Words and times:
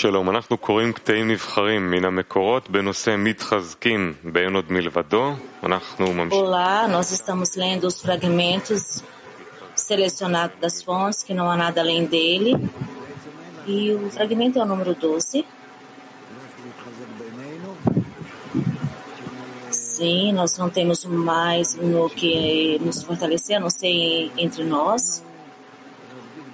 שלום, 0.00 0.30
אנחנו 0.30 0.56
קוראים 0.56 0.92
קטעים 0.92 1.30
נבחרים 1.30 1.90
מן 1.90 2.04
המקורות 2.04 2.70
בנושא 2.70 3.14
מתחזקים 3.18 4.14
באין 4.24 4.54
עוד 4.54 4.72
מלבדו. 4.72 5.32
אנחנו 5.62 6.12
ממשיכים. 6.12 6.44
Olá, 6.44 6.86
nós 6.86 7.10
estamos 7.10 7.56
lendo 7.56 7.84
os 7.86 8.02
fragmentos 8.02 9.02
selecionados 9.74 10.56
das 10.60 10.82
fontes, 10.82 11.22
que 11.22 11.32
não 11.32 11.50
há 11.50 11.56
nada 11.56 11.80
além 11.80 12.04
dele. 12.04 12.52
E 13.66 13.94
o 13.94 14.10
fragmento 14.10 14.58
é 14.58 14.62
o 14.62 14.66
número 14.66 14.94
12. 14.94 15.46
Sim, 19.70 20.32
nós 20.32 20.58
não 20.58 20.68
temos 20.68 21.06
mais 21.06 21.74
no 21.74 22.10
que 22.10 22.78
nos 22.86 23.02
fortalecer, 23.02 23.56
a 23.56 23.60
não 23.60 23.70
ser 23.70 24.30
entre 24.36 24.62
nós. 24.62 25.24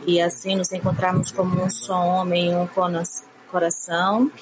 E 0.07 0.21
assim 0.21 0.55
nos 0.55 0.71
encontrarmos 0.73 1.33
como 1.33 1.61
um 1.65 1.71
só 1.71 1.99
homem, 2.13 2.55
um 2.57 2.69
coração. 3.53 4.33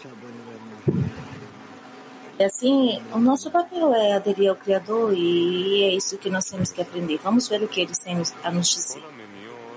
E 2.38 2.44
assim, 2.44 3.02
o 3.12 3.18
nosso 3.18 3.50
papel 3.50 3.92
é 3.92 4.14
aderir 4.14 4.48
ao 4.48 4.56
Criador 4.56 5.12
e 5.14 5.82
é 5.82 5.94
isso 5.94 6.16
que 6.16 6.30
nós 6.30 6.44
temos 6.46 6.70
que 6.72 6.80
aprender. 6.80 7.18
Vamos 7.22 7.48
ver 7.48 7.62
o 7.62 7.68
que 7.68 7.80
eles 7.82 7.98
têm 7.98 8.16
a 8.44 8.50
nos 8.50 8.68
dizer. 8.68 9.02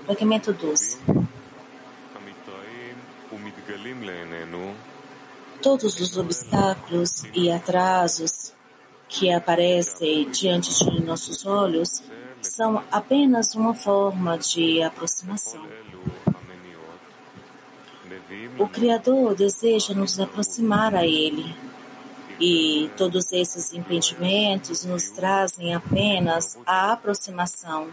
Fragmento 0.06 0.52
12. 0.52 0.98
Todos 5.60 6.00
os 6.00 6.16
obstáculos 6.16 7.24
e 7.34 7.50
atrasos 7.50 8.52
que 9.08 9.32
aparecem 9.32 10.30
diante 10.30 10.72
de 10.84 11.02
nossos 11.02 11.44
olhos 11.44 12.02
são 12.40 12.82
apenas 12.90 13.54
uma 13.54 13.74
forma 13.74 14.38
de 14.38 14.82
aproximação. 14.82 15.66
O 18.58 18.68
Criador 18.68 19.34
deseja 19.34 19.94
nos 19.94 20.18
aproximar 20.18 20.94
a 20.94 21.06
Ele. 21.06 21.54
E 22.40 22.90
todos 22.96 23.32
esses 23.32 23.72
impedimentos 23.72 24.84
nos 24.84 25.10
trazem 25.10 25.74
apenas 25.74 26.58
a 26.66 26.92
aproximação, 26.92 27.88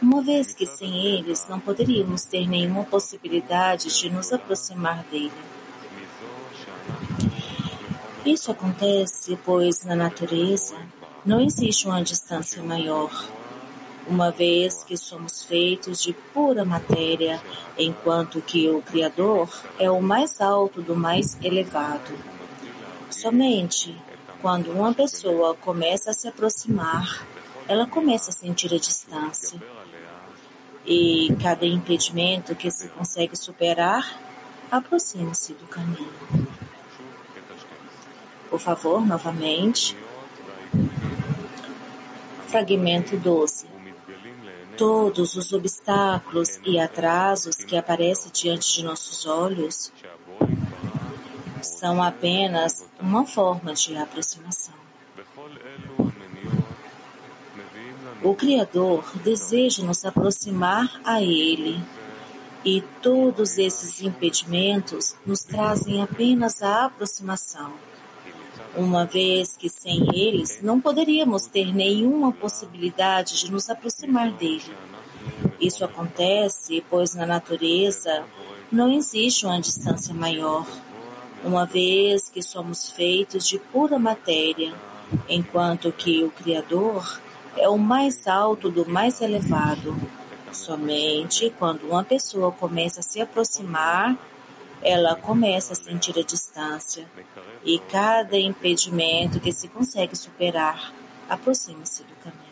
uma 0.00 0.22
vez 0.22 0.54
que 0.54 0.66
sem 0.66 1.06
eles 1.06 1.46
não 1.48 1.60
poderíamos 1.60 2.24
ter 2.24 2.48
nenhuma 2.48 2.84
possibilidade 2.84 3.88
de 3.98 4.08
nos 4.08 4.32
aproximar 4.32 5.04
dele. 5.04 5.32
Isso 8.24 8.50
acontece 8.50 9.38
pois 9.44 9.84
na 9.84 9.94
natureza 9.94 10.76
não 11.24 11.40
existe 11.40 11.86
uma 11.86 12.02
distância 12.02 12.62
maior 12.62 13.10
uma 14.08 14.30
vez 14.30 14.84
que 14.84 14.96
somos 14.96 15.42
feitos 15.44 16.02
de 16.02 16.12
pura 16.12 16.64
matéria, 16.64 17.40
enquanto 17.76 18.40
que 18.40 18.68
o 18.68 18.80
Criador 18.82 19.48
é 19.78 19.90
o 19.90 20.00
mais 20.00 20.40
alto 20.40 20.80
do 20.80 20.94
mais 20.94 21.36
elevado. 21.42 22.12
Somente 23.10 23.96
quando 24.40 24.70
uma 24.70 24.94
pessoa 24.94 25.54
começa 25.54 26.10
a 26.10 26.14
se 26.14 26.28
aproximar, 26.28 27.26
ela 27.66 27.86
começa 27.86 28.30
a 28.30 28.32
sentir 28.32 28.72
a 28.72 28.78
distância. 28.78 29.60
E 30.84 31.34
cada 31.42 31.66
impedimento 31.66 32.54
que 32.54 32.70
se 32.70 32.88
consegue 32.88 33.36
superar, 33.36 34.20
aproxima-se 34.70 35.52
do 35.54 35.66
caminho. 35.66 36.08
Por 38.48 38.60
favor, 38.60 39.04
novamente. 39.04 39.96
Fragmento 42.46 43.16
12 43.16 43.75
todos 44.76 45.36
os 45.36 45.52
obstáculos 45.52 46.60
e 46.64 46.78
atrasos 46.78 47.56
que 47.56 47.76
aparecem 47.76 48.30
diante 48.32 48.74
de 48.74 48.84
nossos 48.84 49.26
olhos 49.26 49.92
são 51.62 52.02
apenas 52.02 52.86
uma 53.00 53.26
forma 53.26 53.74
de 53.74 53.96
aproximação. 53.96 54.74
O 58.22 58.34
Criador 58.34 59.04
deseja 59.22 59.82
nos 59.82 60.04
aproximar 60.04 61.00
a 61.04 61.22
Ele 61.22 61.82
e 62.64 62.82
todos 63.00 63.58
esses 63.58 64.02
impedimentos 64.02 65.16
nos 65.24 65.40
trazem 65.40 66.02
apenas 66.02 66.62
a 66.62 66.86
aproximação, 66.86 67.72
uma 68.76 69.06
vez 69.06 69.56
que 69.56 69.68
sem 69.68 70.06
eles 70.14 70.60
não 70.62 70.80
poderíamos 70.80 71.46
ter 71.46 71.74
nenhuma 71.74 72.30
possibilidade 72.30 73.38
de 73.38 73.50
nos 73.50 73.70
aproximar 73.70 74.30
dele. 74.32 74.76
Isso 75.60 75.84
acontece 75.84 76.84
pois 76.90 77.14
na 77.14 77.26
natureza 77.26 78.24
não 78.70 78.92
existe 78.92 79.46
uma 79.46 79.60
distância 79.60 80.14
maior, 80.14 80.66
uma 81.44 81.64
vez 81.64 82.28
que 82.28 82.42
somos 82.42 82.90
feitos 82.90 83.46
de 83.46 83.58
pura 83.58 83.98
matéria, 83.98 84.74
enquanto 85.28 85.92
que 85.92 86.24
o 86.24 86.30
Criador 86.30 87.20
é 87.56 87.68
o 87.68 87.78
mais 87.78 88.26
alto 88.26 88.70
do 88.70 88.88
mais 88.88 89.20
elevado. 89.20 89.96
Somente 90.52 91.52
quando 91.58 91.84
uma 91.88 92.04
pessoa 92.04 92.52
começa 92.52 93.00
a 93.00 93.02
se 93.02 93.20
aproximar, 93.20 94.16
ela 94.86 95.16
começa 95.16 95.72
a 95.72 95.76
sentir 95.76 96.16
a 96.16 96.22
distância 96.22 97.04
e 97.64 97.78
cada 97.90 98.38
impedimento 98.38 99.40
que 99.40 99.52
se 99.52 99.66
consegue 99.66 100.14
superar 100.14 100.92
aproxima-se 101.28 102.04
do 102.04 102.14
caminho. 102.22 102.46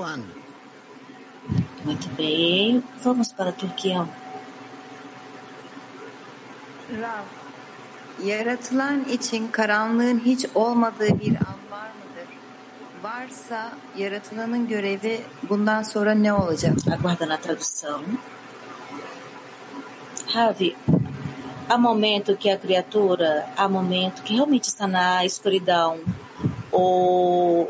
One. 0.00 0.24
Muito 1.84 2.08
bem, 2.16 2.82
vamos 3.02 3.32
para 3.32 3.50
a 3.50 3.52
Turquia. 3.52 4.08
Rav, 6.90 7.24
yaratılan 8.24 9.04
için 9.04 9.48
karanlığın 9.48 10.20
hiç 10.24 10.46
olmadığı 10.54 11.20
bir 11.20 11.36
an 11.36 11.58
var 11.70 11.90
mıdır? 11.90 11.97
Varsa 13.02 13.72
yaratılanın 13.98 14.68
görevi 14.68 15.20
bundan 15.48 15.82
sonra 15.82 16.14
ne 16.14 16.32
olacak? 16.32 16.72
Aguardando 16.92 17.32
a 17.32 17.36
tradução. 17.36 18.00
Ravi, 20.34 20.76
há 21.68 21.78
momento 21.78 22.36
que 22.36 22.50
a 22.50 22.58
criatura, 22.58 23.46
há 23.56 23.68
momento 23.68 24.22
que 24.24 24.34
realmente 24.34 24.68
está 24.68 24.86
na 24.86 25.24
escuridão, 25.24 25.98
ou 26.72 27.68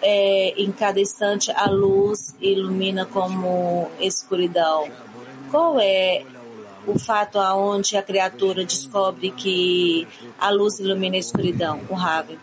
é, 0.00 0.54
em 0.56 0.72
cada 0.72 1.00
instante 1.00 1.50
a 1.52 1.68
luz 1.70 2.34
ilumina 2.40 3.04
como 3.04 3.88
escuridão. 4.00 4.88
Qual 5.50 5.80
é 5.80 6.24
o 6.86 6.98
fato 6.98 7.38
aonde 7.38 7.96
a 7.96 8.02
criatura 8.02 8.64
descobre 8.64 9.30
que 9.32 10.06
a 10.38 10.50
luz 10.50 10.78
ilumina 10.78 11.16
a 11.16 11.18
escuridão? 11.18 11.80
O 11.88 11.94
Ravi. 11.94 12.38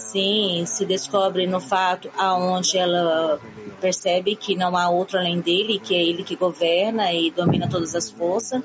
Sim, 0.00 0.64
se 0.66 0.84
descobre 0.84 1.46
no 1.46 1.60
fato 1.60 2.10
aonde 2.16 2.76
ela 2.76 3.38
percebe 3.80 4.34
que 4.34 4.56
não 4.56 4.76
há 4.76 4.88
outro 4.88 5.18
além 5.18 5.40
dele, 5.40 5.78
que 5.78 5.94
é 5.94 6.02
ele 6.02 6.24
que 6.24 6.34
governa 6.34 7.12
e 7.12 7.30
domina 7.30 7.68
todas 7.68 7.94
as 7.94 8.10
forças. 8.10 8.62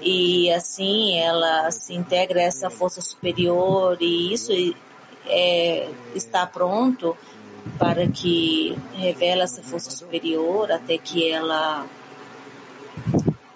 E 0.00 0.50
assim 0.52 1.18
ela 1.18 1.70
se 1.70 1.94
integra 1.94 2.40
a 2.40 2.44
essa 2.44 2.70
força 2.70 3.00
superior 3.00 3.96
e 4.00 4.32
isso 4.32 4.52
é, 5.26 5.88
está 6.14 6.46
pronto 6.46 7.16
para 7.78 8.06
que 8.06 8.76
revela 8.94 9.44
essa 9.44 9.62
força 9.62 9.90
superior 9.90 10.70
até 10.70 10.98
que 10.98 11.28
ela 11.28 11.86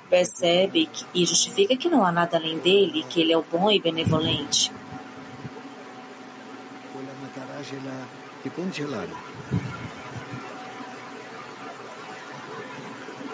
percebe 0.09 0.89
e 1.15 1.27
justifica 1.27 1.77
que 1.77 1.89
não 1.89 2.05
há 2.05 2.11
nada 2.11 2.37
além 2.37 2.59
dele, 2.59 3.05
que 3.09 3.21
ele 3.21 3.33
é 3.33 3.39
o 3.39 3.45
bom 3.45 3.71
e 3.71 3.79
benevolente. 3.79 4.73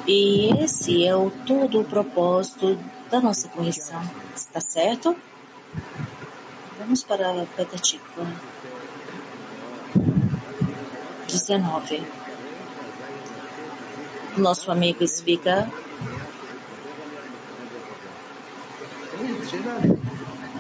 E 0.06 0.50
esse 0.64 1.05
é 1.05 1.14
o 1.14 1.31
todo 1.31 1.81
o 1.81 1.84
propósito 1.84 2.79
da 3.11 3.20
nossa 3.20 3.49
correção. 3.49 4.02
Está 4.34 4.61
certo? 4.61 5.14
Vamos 6.79 7.05
para 7.05 7.43
a 7.43 7.46
Petatikva. 7.46 8.26
19. 11.28 12.02
Nosso 14.38 14.70
amigo 14.70 15.06
Svika. 15.06 15.70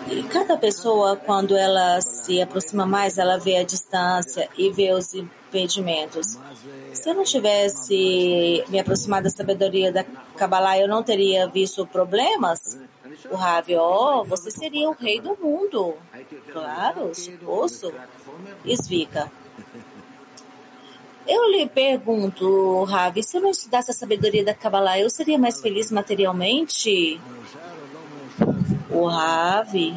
E 0.08 0.22
cada 0.24 0.56
pessoa, 0.56 1.16
quando 1.16 1.56
ela 1.56 2.00
se 2.00 2.40
aproxima 2.40 2.84
mais, 2.84 3.18
ela 3.18 3.38
vê 3.38 3.56
a 3.56 3.62
distância 3.62 4.48
e 4.56 4.70
vê 4.70 4.92
os 4.92 5.14
impedimentos. 5.14 6.38
Se 6.92 7.10
eu 7.10 7.14
não 7.14 7.24
tivesse 7.24 8.64
me 8.68 8.78
aproximado 8.78 9.24
da 9.24 9.30
sabedoria 9.30 9.92
da 9.92 10.04
Kabbalah, 10.36 10.78
eu 10.78 10.88
não 10.88 11.02
teria 11.02 11.48
visto 11.48 11.86
problemas? 11.86 12.78
O 13.30 13.36
Ravi, 13.36 13.76
oh, 13.76 14.24
você 14.24 14.50
seria 14.50 14.88
o 14.88 14.92
rei 14.92 15.20
do 15.20 15.36
mundo. 15.40 15.94
Claro, 16.52 17.14
suposto. 17.14 17.92
Svika. 18.66 19.30
Eu 21.26 21.50
lhe 21.50 21.68
pergunto, 21.68 22.82
Ravi, 22.84 23.22
se 23.22 23.36
eu 23.36 23.42
não 23.42 23.50
estudasse 23.50 23.90
a 23.90 23.94
sabedoria 23.94 24.44
da 24.44 24.54
Kabbalah, 24.54 24.98
eu 24.98 25.08
seria 25.08 25.38
mais 25.38 25.60
feliz 25.60 25.90
materialmente? 25.90 27.20
O 28.92 29.06
Ravi. 29.06 29.94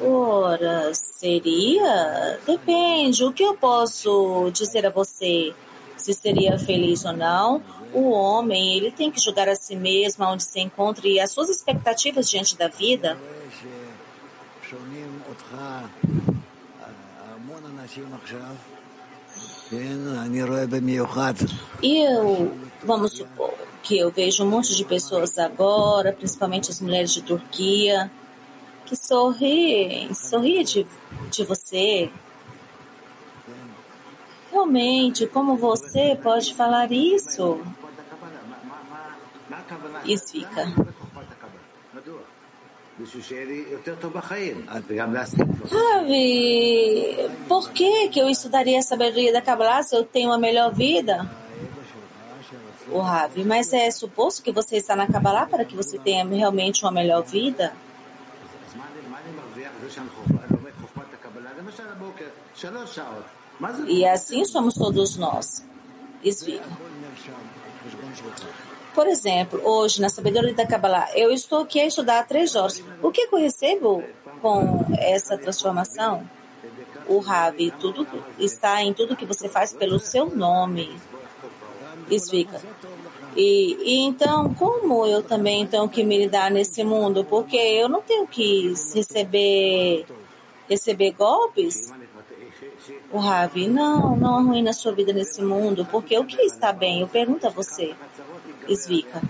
Ora, 0.00 0.92
seria? 0.94 2.38
Depende. 2.46 3.24
O 3.24 3.32
que 3.32 3.42
eu 3.42 3.54
posso 3.54 4.50
dizer 4.52 4.86
a 4.86 4.90
você? 4.90 5.52
Se 5.96 6.14
seria 6.14 6.58
feliz 6.58 7.04
ou 7.04 7.12
não? 7.12 7.62
O 7.92 8.10
homem, 8.10 8.76
ele 8.76 8.90
tem 8.90 9.10
que 9.10 9.20
julgar 9.20 9.48
a 9.48 9.54
si 9.54 9.76
mesmo 9.76 10.24
onde 10.24 10.44
se 10.44 10.58
encontra 10.60 11.06
e 11.06 11.20
as 11.20 11.30
suas 11.30 11.50
expectativas 11.50 12.30
diante 12.30 12.56
da 12.56 12.68
vida. 12.68 13.18
Eu, 21.82 22.56
vamos 22.82 23.12
supor 23.12 23.54
que 23.82 23.98
eu 23.98 24.10
vejo 24.10 24.44
um 24.44 24.48
monte 24.48 24.74
de 24.74 24.84
pessoas 24.84 25.38
agora, 25.38 26.12
principalmente 26.12 26.70
as 26.70 26.80
mulheres 26.80 27.12
de 27.12 27.22
Turquia, 27.22 28.10
que 28.84 28.96
sorriem, 28.96 30.12
sorriem 30.14 30.64
de, 30.64 30.86
de 31.30 31.44
você. 31.44 32.10
Realmente, 34.50 35.26
como 35.26 35.56
você 35.56 36.18
pode 36.20 36.54
falar 36.54 36.90
isso? 36.90 37.60
Isvika. 40.04 40.66
Ravi, 45.70 47.30
por 47.48 47.70
que, 47.70 48.08
que 48.08 48.20
eu 48.20 48.28
estudaria 48.28 48.78
a 48.78 48.82
sabedoria 48.82 49.32
da 49.32 49.40
Kabbalah 49.40 49.82
se 49.82 49.96
eu 49.96 50.04
tenho 50.04 50.28
uma 50.28 50.38
melhor 50.38 50.74
vida? 50.74 51.26
O 52.90 53.00
Ravi, 53.00 53.44
mas 53.44 53.72
é 53.72 53.90
suposto 53.90 54.42
que 54.42 54.52
você 54.52 54.76
está 54.76 54.96
na 54.96 55.06
Kabbalah 55.06 55.46
para 55.46 55.64
que 55.64 55.76
você 55.76 55.98
tenha 55.98 56.24
realmente 56.26 56.82
uma 56.82 56.90
melhor 56.90 57.22
vida? 57.22 57.72
E 63.86 64.06
assim 64.06 64.44
somos 64.44 64.74
todos 64.74 65.16
nós. 65.16 65.64
Isvika. 66.22 66.64
Por 68.94 69.06
exemplo, 69.06 69.60
hoje, 69.64 70.00
na 70.00 70.08
sabedoria 70.08 70.52
da 70.52 70.66
Kabbalah, 70.66 71.08
eu 71.14 71.30
estou 71.30 71.60
aqui 71.60 71.80
a 71.80 71.86
estudar 71.86 72.26
três 72.26 72.56
horas. 72.56 72.82
O 73.02 73.10
que 73.10 73.28
eu 73.30 73.38
recebo 73.38 74.02
com 74.42 74.84
essa 74.98 75.38
transformação? 75.38 76.28
O 77.06 77.18
Ravi, 77.18 77.72
tudo 77.80 78.06
está 78.38 78.82
em 78.82 78.92
tudo 78.92 79.16
que 79.16 79.24
você 79.24 79.48
faz 79.48 79.72
pelo 79.72 79.98
seu 79.98 80.28
nome. 80.28 81.00
Explica. 82.10 82.60
E, 83.36 83.76
e, 83.82 84.00
então, 84.00 84.52
como 84.54 85.06
eu 85.06 85.22
também 85.22 85.66
tenho 85.66 85.88
que 85.88 86.02
me 86.02 86.18
lidar 86.18 86.50
nesse 86.50 86.82
mundo? 86.82 87.24
Porque 87.24 87.56
eu 87.56 87.88
não 87.88 88.02
tenho 88.02 88.26
que 88.26 88.74
receber, 88.94 90.04
receber 90.68 91.12
golpes. 91.12 91.92
O 93.12 93.18
Ravi, 93.18 93.68
não, 93.68 94.16
não 94.16 94.38
arruine 94.38 94.68
a 94.68 94.72
sua 94.72 94.92
vida 94.92 95.12
nesse 95.12 95.42
mundo, 95.42 95.86
porque 95.90 96.18
o 96.18 96.24
que 96.24 96.40
está 96.42 96.72
bem? 96.72 97.00
Eu 97.00 97.08
pergunto 97.08 97.46
a 97.46 97.50
você. 97.50 97.94
Svika. 98.68 99.22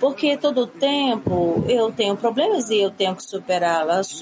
Porque 0.00 0.36
todo 0.36 0.66
tempo 0.66 1.64
eu 1.68 1.90
tenho 1.92 2.16
problemas 2.16 2.70
e 2.70 2.78
eu 2.80 2.90
tenho 2.90 3.16
que 3.16 3.22
superá-las. 3.22 4.20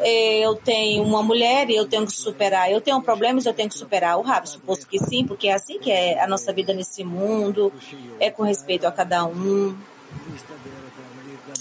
Eu 0.00 0.54
tenho 0.56 1.02
uma 1.02 1.22
mulher 1.22 1.70
e 1.70 1.76
eu 1.76 1.86
tenho 1.86 2.06
que 2.06 2.12
superar. 2.12 2.70
Eu 2.70 2.80
tenho 2.80 3.00
problemas 3.02 3.46
eu 3.46 3.54
tenho 3.54 3.68
que 3.68 3.78
superar. 3.78 4.18
O 4.18 4.22
Rabi, 4.22 4.48
suposto 4.48 4.86
que 4.86 4.98
sim, 4.98 5.26
porque 5.26 5.48
é 5.48 5.54
assim 5.54 5.78
que 5.78 5.90
é 5.90 6.22
a 6.22 6.26
nossa 6.26 6.52
vida 6.52 6.72
nesse 6.72 7.04
mundo, 7.04 7.72
é 8.18 8.30
com 8.30 8.42
respeito 8.42 8.86
a 8.86 8.92
cada 8.92 9.24
um. 9.24 9.76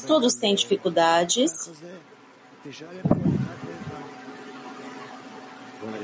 Todos 0.08 0.36
têm 0.36 0.56
dificuldades. 0.56 1.72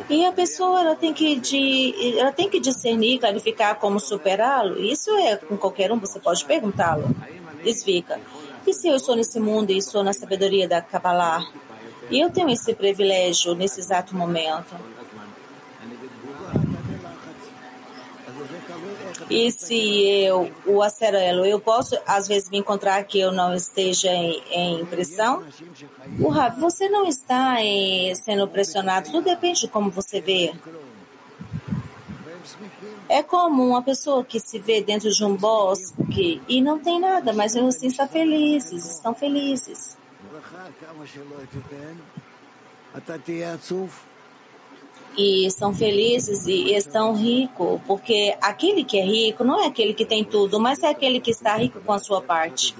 E 0.09 0.25
a 0.25 0.31
pessoa 0.31 0.81
ela 0.81 0.95
tem 0.95 1.13
que 1.13 1.35
de, 1.39 2.17
ela 2.17 2.31
tem 2.31 2.49
que 2.49 2.59
discernir, 2.59 3.19
clarificar 3.19 3.75
como 3.75 3.99
superá-lo. 3.99 4.79
Isso 4.79 5.09
é 5.17 5.37
com 5.37 5.57
qualquer 5.57 5.91
um, 5.91 5.99
você 5.99 6.19
pode 6.19 6.43
perguntá-lo. 6.45 7.15
Desfica. 7.63 8.19
E 8.65 8.73
se 8.73 8.87
eu 8.87 8.95
estou 8.95 9.15
nesse 9.15 9.39
mundo 9.39 9.71
e 9.71 9.77
estou 9.77 10.03
na 10.03 10.13
sabedoria 10.13 10.67
da 10.67 10.81
Kabbalah? 10.81 11.45
E 12.09 12.19
eu 12.19 12.29
tenho 12.31 12.49
esse 12.49 12.73
privilégio 12.73 13.53
nesse 13.53 13.79
exato 13.79 14.15
momento. 14.15 14.75
E 19.29 19.51
se 19.51 20.07
eu, 20.25 20.51
o 20.65 20.81
acerelo, 20.81 21.45
eu 21.45 21.59
posso 21.59 21.95
às 22.05 22.27
vezes 22.27 22.49
me 22.49 22.57
encontrar 22.57 23.03
que 23.03 23.19
eu 23.19 23.31
não 23.31 23.53
esteja 23.53 24.09
em, 24.09 24.41
em 24.51 24.85
pressão? 24.85 25.43
Rav, 26.31 26.59
você 26.59 26.89
não 26.89 27.05
está 27.05 27.61
em, 27.61 28.15
sendo 28.15 28.47
pressionado, 28.47 29.11
tudo 29.11 29.25
depende 29.25 29.61
de 29.61 29.67
como 29.67 29.91
você 29.91 30.19
vê. 30.19 30.53
É 33.07 33.21
como 33.21 33.67
uma 33.67 33.83
pessoa 33.83 34.23
que 34.23 34.39
se 34.39 34.57
vê 34.57 34.81
dentro 34.81 35.11
de 35.11 35.23
um 35.23 35.35
bosque 35.35 36.41
e 36.47 36.61
não 36.61 36.79
tem 36.79 36.99
nada, 36.99 37.31
mas 37.31 37.53
mesmo 37.53 37.69
assim 37.69 37.87
está 37.87 38.07
felizes, 38.07 38.85
estão 38.89 39.13
felizes 39.13 39.99
e 45.17 45.49
são 45.51 45.73
felizes 45.73 46.45
e 46.47 46.73
estão 46.73 47.13
ricos, 47.13 47.81
porque 47.85 48.37
aquele 48.41 48.83
que 48.83 48.97
é 48.97 49.03
rico 49.03 49.43
não 49.43 49.61
é 49.61 49.67
aquele 49.67 49.93
que 49.93 50.05
tem 50.05 50.23
tudo, 50.23 50.59
mas 50.59 50.81
é 50.83 50.89
aquele 50.89 51.19
que 51.19 51.31
está 51.31 51.55
rico 51.55 51.79
com 51.81 51.91
a 51.91 51.99
sua 51.99 52.21
parte. 52.21 52.75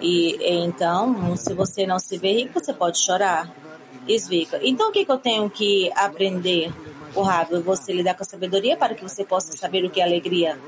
E 0.00 0.38
então, 0.40 1.36
se 1.36 1.52
você 1.52 1.86
não 1.86 1.98
se 1.98 2.16
vê 2.16 2.32
rico, 2.32 2.60
você 2.60 2.72
pode 2.72 2.98
chorar. 2.98 3.50
Esvica. 4.08 4.58
Então, 4.62 4.88
o 4.88 4.92
que, 4.92 5.04
que 5.04 5.12
eu 5.12 5.18
tenho 5.18 5.48
que 5.50 5.90
aprender? 5.94 6.72
O 7.14 7.22
Rabi, 7.22 7.60
você 7.60 7.92
lidar 7.92 8.14
com 8.14 8.22
a 8.22 8.26
sabedoria 8.26 8.76
para 8.76 8.94
que 8.94 9.02
você 9.02 9.24
possa 9.24 9.52
saber 9.52 9.84
o 9.84 9.90
que 9.90 10.00
é 10.00 10.04
alegria. 10.04 10.58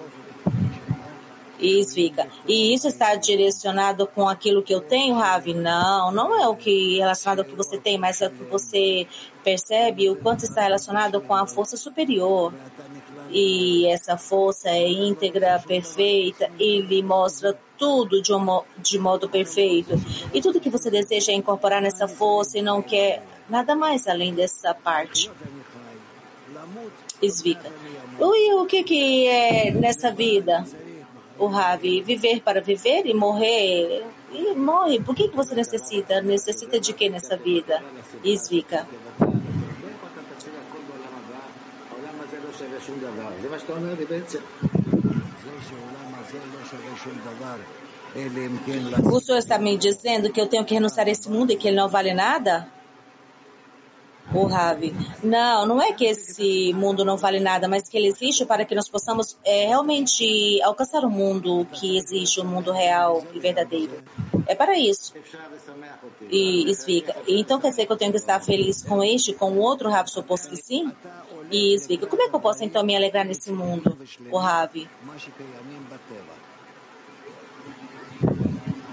Isso 1.62 1.94
fica. 1.94 2.26
E 2.46 2.74
isso 2.74 2.88
está 2.88 3.14
direcionado 3.14 4.04
com 4.08 4.28
aquilo 4.28 4.62
que 4.62 4.74
eu 4.74 4.80
tenho, 4.80 5.14
Ravi? 5.14 5.54
Não, 5.54 6.10
não 6.10 6.42
é 6.42 6.48
o 6.48 6.56
que 6.56 6.98
relacionado 6.98 7.38
ao 7.38 7.44
que 7.44 7.54
você 7.54 7.78
tem, 7.78 7.96
mas 7.96 8.20
é 8.20 8.26
o 8.26 8.30
que 8.30 8.42
você 8.44 9.06
percebe, 9.44 10.10
o 10.10 10.16
quanto 10.16 10.44
está 10.44 10.62
relacionado 10.62 11.20
com 11.20 11.34
a 11.34 11.46
força 11.46 11.76
superior. 11.76 12.52
E 13.30 13.86
essa 13.86 14.16
força 14.16 14.70
é 14.70 14.88
íntegra, 14.88 15.62
perfeita, 15.64 16.50
e 16.58 16.80
lhe 16.82 17.00
mostra 17.00 17.56
tudo 17.78 18.20
de, 18.20 18.32
um, 18.34 18.62
de 18.78 18.98
modo 18.98 19.28
perfeito. 19.28 19.94
E 20.34 20.42
tudo 20.42 20.60
que 20.60 20.68
você 20.68 20.90
deseja 20.90 21.32
é 21.32 21.36
incorporar 21.36 21.80
nessa 21.80 22.08
força 22.08 22.58
e 22.58 22.62
não 22.62 22.82
quer 22.82 23.22
nada 23.48 23.76
mais 23.76 24.08
além 24.08 24.34
dessa 24.34 24.74
parte. 24.74 25.30
Esvika. 27.22 27.70
E 28.20 28.54
o 28.54 28.66
que, 28.66 28.82
que 28.82 29.26
é 29.28 29.70
nessa 29.70 30.10
vida? 30.10 30.64
O 31.44 31.48
Ravi, 31.48 32.00
viver 32.02 32.40
para 32.40 32.60
viver 32.60 33.04
e 33.04 33.12
morrer. 33.12 34.04
E 34.32 34.54
morre. 34.54 35.00
Por 35.00 35.14
que, 35.14 35.28
que 35.28 35.36
você 35.36 35.54
necessita? 35.54 36.22
Necessita 36.22 36.78
de 36.78 36.92
que 36.92 37.10
nessa 37.10 37.36
vida? 37.36 37.82
Isvika. 38.22 38.86
O 49.04 49.20
senhor 49.20 49.38
está 49.38 49.58
me 49.58 49.76
dizendo 49.76 50.30
que 50.30 50.40
eu 50.40 50.46
tenho 50.46 50.64
que 50.64 50.74
renunciar 50.74 51.08
a 51.08 51.10
esse 51.10 51.28
mundo 51.28 51.52
e 51.52 51.56
que 51.56 51.66
ele 51.66 51.76
não 51.76 51.88
vale 51.88 52.14
nada? 52.14 52.68
O 54.32 54.46
Ravi. 54.46 54.94
Não, 55.22 55.66
não 55.66 55.82
é 55.82 55.92
que 55.92 56.04
esse 56.04 56.72
mundo 56.72 57.04
não 57.04 57.16
vale 57.16 57.40
nada, 57.40 57.68
mas 57.68 57.88
que 57.88 57.96
ele 57.96 58.08
existe 58.08 58.44
para 58.44 58.64
que 58.64 58.74
nós 58.74 58.88
possamos 58.88 59.36
é, 59.44 59.66
realmente 59.66 60.60
alcançar 60.62 61.04
o 61.04 61.10
mundo 61.10 61.66
que 61.72 61.96
existe, 61.96 62.40
o 62.40 62.44
mundo 62.44 62.72
real 62.72 63.24
e 63.34 63.40
verdadeiro. 63.40 64.02
É 64.46 64.54
para 64.54 64.76
isso. 64.76 65.14
E 66.30 66.70
explica. 66.70 67.14
Então 67.26 67.60
quer 67.60 67.70
dizer 67.70 67.86
que 67.86 67.92
eu 67.92 67.96
tenho 67.96 68.10
que 68.10 68.18
estar 68.18 68.40
feliz 68.40 68.82
com 68.82 69.02
este, 69.02 69.32
com 69.32 69.52
o 69.52 69.58
outro 69.58 69.88
Ravi, 69.88 70.10
suposto 70.10 70.48
que 70.48 70.56
sim? 70.56 70.90
E 71.50 71.74
explica. 71.74 72.06
Como 72.06 72.22
é 72.22 72.28
que 72.28 72.34
eu 72.34 72.40
posso 72.40 72.64
então 72.64 72.82
me 72.82 72.96
alegrar 72.96 73.24
nesse 73.24 73.50
mundo, 73.50 73.96
o 74.30 74.38
Ravi? 74.38 74.88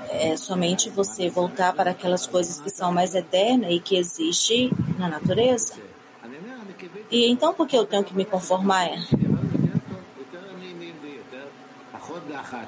É 0.09 0.35
somente 0.35 0.89
você 0.89 1.29
voltar 1.29 1.73
para 1.73 1.91
aquelas 1.91 2.25
coisas 2.25 2.59
que 2.59 2.69
são 2.69 2.91
mais 2.91 3.15
eternas 3.15 3.71
e 3.71 3.79
que 3.79 3.97
existem 3.97 4.71
na 4.97 5.07
natureza. 5.07 5.73
E 7.11 7.29
então 7.29 7.53
por 7.53 7.67
que 7.67 7.77
eu 7.77 7.85
tenho 7.85 8.03
que 8.03 8.15
me 8.15 8.25
conformar? 8.25 8.89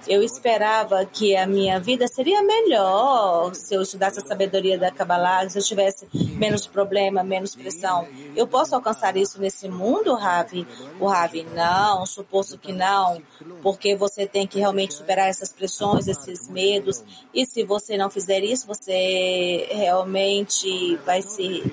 Eu 0.08 0.24
esperava 0.24 1.06
que 1.06 1.36
a 1.36 1.46
minha 1.46 1.80
vida 1.80 2.08
seria 2.08 2.42
melhor 2.42 3.54
se 3.54 3.74
eu 3.74 3.82
estudasse 3.82 4.20
a 4.20 4.26
sabedoria 4.26 4.78
da 4.78 4.92
Kabbalah, 4.92 5.50
se 5.50 5.58
eu 5.58 5.64
tivesse 5.64 6.08
menos 6.14 6.68
problema, 6.68 7.24
menos 7.24 7.56
pressão. 7.56 8.08
Eu 8.36 8.48
posso 8.48 8.76
alcançar 8.76 9.16
isso 9.18 9.40
nesse 9.40 9.70
mundo, 9.70 10.16
Ravi? 10.16 10.68
O 11.00 11.08
Ravi, 11.08 11.46
não, 11.54 12.06
suposto 12.06 12.58
que 12.58 12.72
não, 12.72 13.22
porque 13.62 13.96
você 13.96 14.26
tem 14.26 14.48
que 14.48 14.60
realmente 14.60 14.94
superar 14.94 15.30
essas 15.30 15.52
pressões, 15.52 16.08
esses 16.08 16.50
medos. 16.50 17.04
E 17.34 17.46
se 17.46 17.64
você 17.64 17.98
não 17.98 18.10
fizer 18.10 18.44
isso, 18.44 18.68
você 18.68 19.68
realmente 19.72 20.98
vai 21.06 21.22
ser 21.22 21.64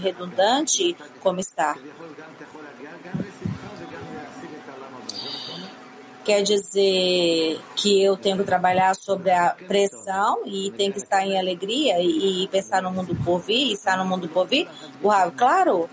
redundante 0.00 0.96
como 1.20 1.40
está. 1.40 1.76
Quer 6.28 6.42
dizer 6.42 7.58
que 7.74 8.02
eu 8.02 8.14
tenho 8.14 8.36
que 8.36 8.44
trabalhar 8.44 8.94
sobre 8.94 9.30
a 9.30 9.56
pressão 9.66 10.42
e 10.44 10.70
tenho 10.72 10.92
que 10.92 10.98
estar 10.98 11.26
em 11.26 11.38
alegria 11.38 11.98
e, 12.02 12.44
e 12.44 12.48
pensar 12.48 12.82
no 12.82 12.90
mundo 12.90 13.16
por 13.24 13.38
vir, 13.38 13.72
estar 13.72 13.96
no 13.96 14.04
mundo 14.04 14.28
por 14.28 14.46
vir? 14.46 14.68
Uau, 15.02 15.32
claro, 15.34 15.88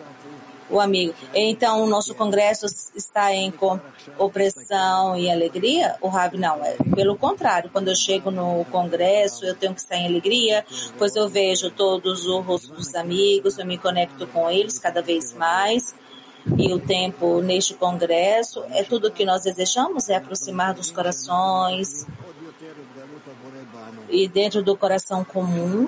o 0.70 0.78
amigo. 0.78 1.14
Então, 1.34 1.82
o 1.82 1.88
nosso 1.88 2.14
congresso 2.14 2.66
está 2.94 3.34
em 3.34 3.54
opressão 4.18 5.16
e 5.16 5.32
alegria? 5.32 5.96
O 6.02 6.10
Rabi 6.10 6.38
não. 6.38 6.62
É 6.66 6.76
pelo 6.94 7.16
contrário. 7.16 7.70
Quando 7.72 7.88
eu 7.88 7.96
chego 7.96 8.30
no 8.30 8.66
congresso, 8.66 9.46
eu 9.46 9.56
tenho 9.56 9.74
que 9.74 9.80
estar 9.80 9.96
em 9.96 10.06
alegria, 10.06 10.66
pois 10.98 11.16
eu 11.16 11.30
vejo 11.30 11.72
todos 11.72 12.26
os 12.26 12.46
rostos 12.46 12.72
dos 12.72 12.94
amigos, 12.94 13.58
eu 13.58 13.66
me 13.66 13.78
conecto 13.78 14.28
com 14.28 14.52
eles 14.52 14.78
cada 14.80 15.02
vez 15.02 15.34
mais 15.34 15.96
e 16.58 16.74
o 16.74 16.80
tempo 16.80 17.42
neste 17.42 17.74
congresso, 17.74 18.64
é 18.72 18.84
tudo 18.84 19.08
o 19.08 19.12
que 19.12 19.26
nós 19.26 19.44
desejamos, 19.44 20.10
é 20.10 20.16
aproximar 20.16 20.74
dos 20.74 20.92
corações 20.92 22.06
e 24.10 24.28
dentro 24.28 24.62
do 24.64 24.78
coração 24.78 25.24
comum. 25.24 25.88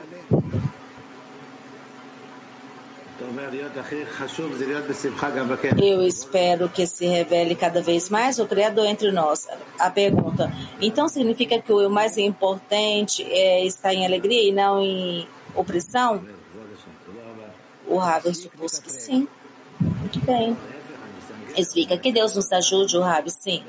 Eu 5.77 6.01
espero 6.03 6.69
que 6.69 6.85
se 6.85 7.05
revele 7.05 7.55
cada 7.55 7.81
vez 7.81 8.09
mais 8.09 8.39
o 8.39 8.45
Criador 8.45 8.85
entre 8.85 9.11
nós. 9.11 9.47
A 9.79 9.89
pergunta, 9.89 10.51
então 10.79 11.07
significa 11.07 11.59
que 11.59 11.71
o 11.71 11.89
mais 11.89 12.17
importante 12.17 13.23
é 13.23 13.65
estar 13.65 13.93
em 13.93 14.05
alegria 14.05 14.49
e 14.49 14.51
não 14.51 14.81
em 14.81 15.27
opressão? 15.55 16.23
O 17.87 17.97
Rabi 17.97 18.35
supôs 18.35 18.79
que 18.79 18.91
sim. 18.91 19.27
Muito 19.79 20.19
bem. 20.25 20.57
Explica 21.55 21.97
que 21.97 22.11
Deus 22.11 22.35
nos 22.35 22.51
ajude, 22.51 22.97
o 22.97 23.01
Rabi, 23.01 23.31
sim. 23.31 23.63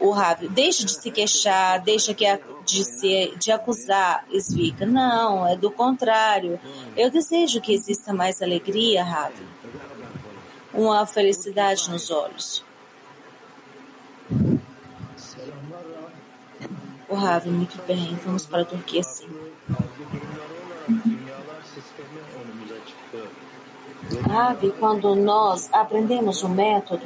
O 0.00 0.10
Rabi, 0.10 0.48
deixe 0.48 0.84
de 0.84 0.92
se 0.92 1.10
queixar, 1.10 1.80
deixa 1.82 2.14
que 2.14 2.24
de, 2.64 2.84
se, 2.84 3.34
de 3.36 3.50
acusar, 3.50 4.24
explica. 4.30 4.86
Não, 4.86 5.46
é 5.46 5.56
do 5.56 5.70
contrário. 5.70 6.60
Eu 6.96 7.10
desejo 7.10 7.60
que 7.60 7.72
exista 7.72 8.12
mais 8.12 8.40
alegria, 8.40 9.02
Rabi. 9.02 9.46
Uma 10.72 11.04
felicidade 11.06 11.90
nos 11.90 12.10
olhos. 12.10 12.64
O 17.08 17.14
Rabi, 17.14 17.48
muito 17.48 17.80
bem. 17.86 18.18
Vamos 18.24 18.46
para 18.46 18.62
a 18.62 18.64
Turquia, 18.66 19.02
sim. 19.02 19.28
Quando 24.78 25.14
nós 25.14 25.68
aprendemos 25.72 26.42
o 26.42 26.48
método, 26.48 27.04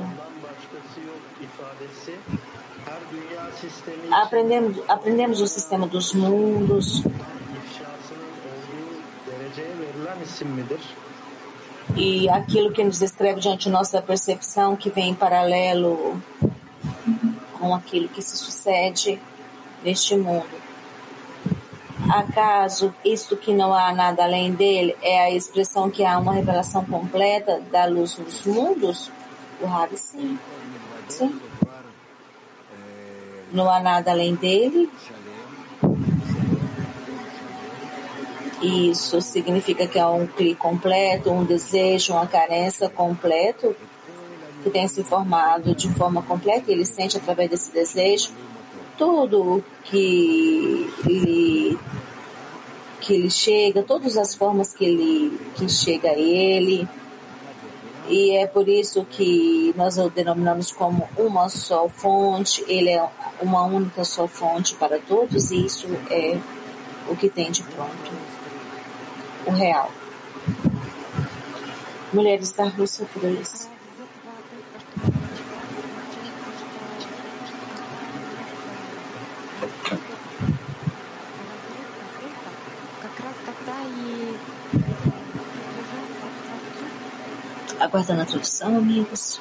aprendemos, 4.10 4.90
aprendemos 4.90 5.40
o 5.40 5.46
sistema 5.46 5.86
dos 5.86 6.12
mundos, 6.12 7.02
e 11.96 12.28
aquilo 12.28 12.72
que 12.72 12.82
nos 12.82 12.98
descreve 12.98 13.40
diante 13.40 13.68
nossa 13.68 14.00
percepção 14.00 14.76
que 14.76 14.90
vem 14.90 15.10
em 15.10 15.14
paralelo 15.14 16.20
com 17.58 17.74
aquilo 17.74 18.08
que 18.08 18.22
se 18.22 18.36
sucede 18.36 19.20
neste 19.84 20.16
mundo. 20.16 20.61
Acaso 22.12 22.94
isto 23.02 23.38
que 23.38 23.54
não 23.54 23.72
há 23.72 23.90
nada 23.90 24.24
além 24.24 24.52
dele 24.52 24.94
é 25.00 25.18
a 25.22 25.30
expressão 25.30 25.88
que 25.88 26.04
há 26.04 26.18
uma 26.18 26.34
revelação 26.34 26.84
completa 26.84 27.62
da 27.72 27.86
luz 27.86 28.16
dos 28.16 28.44
mundos? 28.44 29.10
O 29.62 29.66
Rabi, 29.66 29.96
sim. 29.96 30.38
Sim. 31.08 31.40
Não 33.50 33.70
há 33.70 33.80
nada 33.80 34.10
além 34.10 34.34
dele? 34.34 34.90
Isso 38.60 39.18
significa 39.22 39.86
que 39.86 39.98
há 39.98 40.10
um 40.10 40.26
clique 40.26 40.56
completo, 40.56 41.30
um 41.30 41.44
desejo, 41.44 42.12
uma 42.12 42.26
carência 42.26 42.90
completo 42.90 43.74
que 44.62 44.68
tem 44.68 44.86
se 44.86 45.02
formado 45.02 45.74
de 45.74 45.88
forma 45.94 46.20
completa 46.20 46.70
e 46.70 46.74
ele 46.74 46.84
sente 46.84 47.16
através 47.16 47.48
desse 47.48 47.72
desejo 47.72 48.30
tudo 49.02 49.64
que 49.84 50.88
lhe, 51.04 51.78
que 53.02 53.14
ele 53.14 53.30
chega, 53.30 53.82
todas 53.82 54.16
as 54.16 54.34
formas 54.34 54.72
que 54.72 54.84
ele 54.84 55.38
que 55.56 55.68
chega 55.68 56.10
a 56.10 56.18
ele. 56.18 56.88
E 58.08 58.36
é 58.36 58.46
por 58.46 58.68
isso 58.68 59.04
que 59.04 59.74
nós 59.76 59.98
o 59.98 60.08
denominamos 60.08 60.70
como 60.70 61.08
uma 61.16 61.48
só 61.48 61.88
fonte, 61.88 62.64
ele 62.68 62.90
é 62.90 63.08
uma 63.40 63.64
única 63.64 64.04
só 64.04 64.26
fonte 64.26 64.74
para 64.74 64.98
todos, 64.98 65.50
e 65.50 65.66
isso 65.66 65.86
é 66.10 66.38
o 67.08 67.16
que 67.16 67.28
tem 67.28 67.50
de 67.50 67.62
pronto, 67.62 68.12
o 69.46 69.50
real. 69.50 69.90
Mulheres 72.12 72.52
da 72.52 72.64
Rússia 72.64 73.06
3. 73.14 73.70
Aguardando 87.92 88.22
a 88.22 88.24
tradução, 88.24 88.78
amigos. 88.78 89.38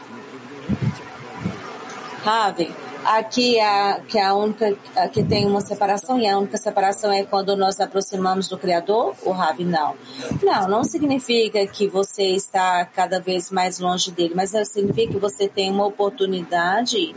Raven, 2.22 2.70
aqui 3.06 3.58
a, 3.62 4.02
que 4.06 4.20
a 4.20 4.36
única 4.36 4.76
que 5.14 5.24
tem 5.24 5.46
uma 5.46 5.62
separação 5.62 6.20
e 6.20 6.28
a 6.28 6.38
única 6.38 6.58
separação 6.58 7.14
é 7.14 7.24
quando 7.24 7.56
nós 7.56 7.80
aproximamos 7.80 8.50
do 8.50 8.58
Criador, 8.58 9.16
o 9.24 9.32
Rabi 9.32 9.64
não. 9.64 9.96
Não, 10.44 10.68
não 10.68 10.84
significa 10.84 11.66
que 11.66 11.88
você 11.88 12.24
está 12.24 12.84
cada 12.84 13.22
vez 13.22 13.50
mais 13.52 13.80
longe 13.80 14.12
dele, 14.12 14.34
mas 14.36 14.52
significa 14.68 15.14
que 15.14 15.18
você 15.18 15.48
tem 15.48 15.72
uma 15.72 15.86
oportunidade 15.86 17.16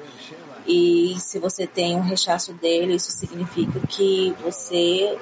e 0.64 1.16
se 1.18 1.40
você 1.40 1.66
tem 1.66 1.96
um 1.96 2.02
rechaço 2.02 2.52
dele, 2.52 2.94
isso 2.94 3.10
significa 3.10 3.80
que 3.88 4.32
você 4.40 5.18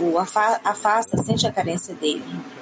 o 0.00 0.18
afasta, 0.18 1.16
sente 1.22 1.46
a 1.46 1.52
carência 1.52 1.94
dele. 1.94 2.57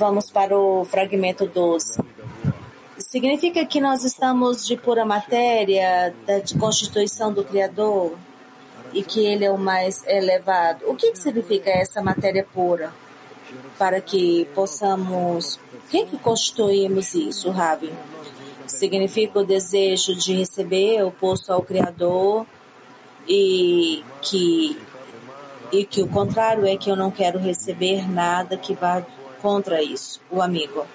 Vamos 0.00 0.30
para 0.30 0.58
o 0.58 0.82
fragmento 0.86 1.44
12. 1.44 2.00
Significa 2.96 3.66
que 3.66 3.82
nós 3.82 4.02
estamos 4.02 4.66
de 4.66 4.74
pura 4.74 5.04
matéria, 5.04 6.14
da 6.26 6.40
constituição 6.58 7.30
do 7.30 7.44
Criador, 7.44 8.16
e 8.94 9.02
que 9.02 9.26
ele 9.26 9.44
é 9.44 9.50
o 9.50 9.58
mais 9.58 10.02
elevado. 10.06 10.86
O 10.86 10.96
que, 10.96 11.10
que 11.10 11.18
significa 11.18 11.68
essa 11.68 12.00
matéria 12.00 12.46
pura? 12.50 12.94
Para 13.78 14.00
que 14.00 14.46
possamos. 14.54 15.60
Quem 15.90 16.06
que 16.06 16.16
constituímos 16.16 17.14
isso, 17.14 17.50
Ravi? 17.50 17.92
Significa 18.66 19.40
o 19.40 19.44
desejo 19.44 20.16
de 20.16 20.32
receber, 20.32 21.02
oposto 21.04 21.52
ao 21.52 21.60
Criador, 21.60 22.46
e 23.28 24.02
que 24.22 24.80
e 25.70 25.84
que 25.84 26.02
o 26.02 26.08
contrário 26.08 26.66
é 26.66 26.74
que 26.78 26.90
eu 26.90 26.96
não 26.96 27.10
quero 27.10 27.38
receber 27.38 28.10
nada 28.10 28.56
que 28.56 28.72
vá 28.72 29.04
contra 29.40 29.82
isso, 29.82 30.20
o 30.30 30.40
amigo. 30.40 30.86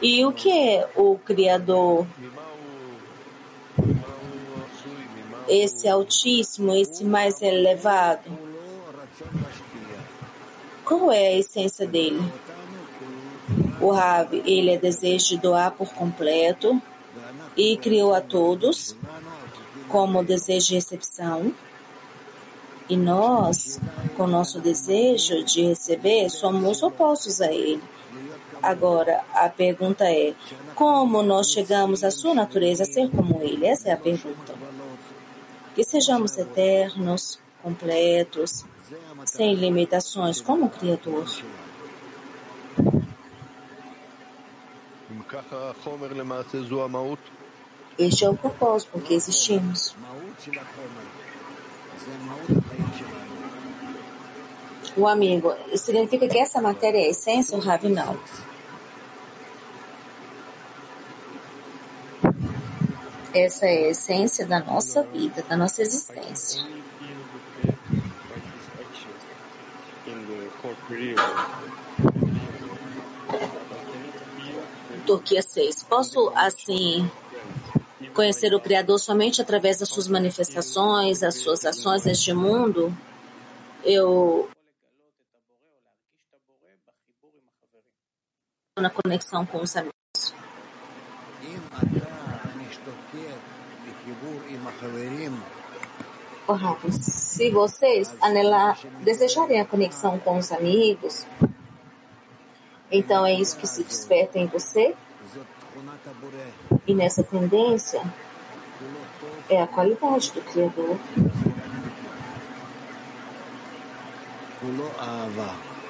E 0.00 0.24
o 0.24 0.32
que 0.32 0.50
é 0.50 0.88
o 0.94 1.18
Criador? 1.18 2.06
Esse 5.48 5.88
altíssimo, 5.88 6.74
esse 6.74 7.04
mais 7.04 7.40
elevado? 7.40 8.30
Qual 10.84 11.10
é 11.12 11.28
a 11.28 11.36
essência 11.36 11.86
dele? 11.86 12.20
O 13.80 13.90
Rav, 13.90 14.32
ele 14.32 14.70
é 14.70 14.78
desejo 14.78 15.28
de 15.28 15.38
doar 15.38 15.70
por 15.72 15.92
completo 15.94 16.80
e 17.56 17.76
criou 17.76 18.14
a 18.14 18.20
todos 18.20 18.96
como 19.88 20.24
desejo 20.24 20.68
de 20.68 20.74
recepção. 20.74 21.52
E 22.88 22.96
nós, 22.96 23.78
com 24.16 24.26
nosso 24.26 24.60
desejo 24.60 25.44
de 25.44 25.66
receber, 25.66 26.30
somos 26.30 26.82
opostos 26.82 27.40
a 27.40 27.52
ele. 27.52 27.82
Agora, 28.62 29.22
a 29.34 29.48
pergunta 29.48 30.04
é: 30.04 30.34
como 30.74 31.22
nós 31.22 31.50
chegamos 31.50 32.02
à 32.02 32.10
sua 32.10 32.34
natureza 32.34 32.82
a 32.82 32.86
ser 32.86 33.10
como 33.10 33.42
ele? 33.42 33.66
Essa 33.66 33.90
é 33.90 33.92
a 33.92 33.96
pergunta. 33.96 34.54
Que 35.74 35.84
sejamos 35.84 36.36
eternos, 36.36 37.38
completos, 37.62 38.64
sem 39.24 39.54
limitações, 39.54 40.40
como 40.40 40.70
Criador. 40.70 41.26
Este 47.98 48.24
é 48.24 48.30
o 48.30 48.36
propósito 48.36 48.90
porque 48.92 49.14
existimos. 49.14 49.94
O 54.96 55.06
amigo, 55.06 55.54
significa 55.76 56.26
que 56.26 56.38
essa 56.38 56.60
matéria 56.60 56.98
é 56.98 57.10
essência 57.10 57.56
ou 57.56 57.62
Ravi 57.62 57.88
não? 57.88 58.18
Essa 63.32 63.66
é 63.66 63.68
a 63.68 63.90
essência 63.90 64.46
da 64.46 64.58
nossa 64.60 65.02
vida, 65.04 65.44
da 65.48 65.56
nossa 65.56 65.82
existência. 65.82 66.62
Turquia 75.06 75.42
6. 75.42 75.84
Posso, 75.84 76.32
assim, 76.34 77.08
conhecer 78.18 78.52
o 78.52 78.58
Criador 78.58 78.98
somente 78.98 79.40
através 79.40 79.78
das 79.78 79.88
suas 79.88 80.08
manifestações, 80.08 81.20
das 81.20 81.36
suas 81.36 81.64
ações 81.64 82.04
neste 82.04 82.32
mundo? 82.32 82.92
Eu 83.84 84.48
na 88.80 88.90
conexão 88.90 89.46
com 89.46 89.58
os 89.62 89.76
amigos. 89.76 89.94
Se 96.90 97.50
vocês 97.52 98.16
anelar, 98.20 98.80
desejarem 99.00 99.60
a 99.60 99.64
conexão 99.64 100.18
com 100.18 100.38
os 100.38 100.50
amigos, 100.50 101.24
então 102.90 103.24
é 103.24 103.34
isso 103.34 103.56
que 103.56 103.66
se 103.66 103.84
desperta 103.84 104.40
em 104.40 104.46
você? 104.46 104.96
E 106.86 106.94
nessa 106.94 107.22
tendência 107.22 108.02
é 109.48 109.62
a 109.62 109.66
qualidade 109.66 110.32
do 110.32 110.40
Criador. 110.42 110.96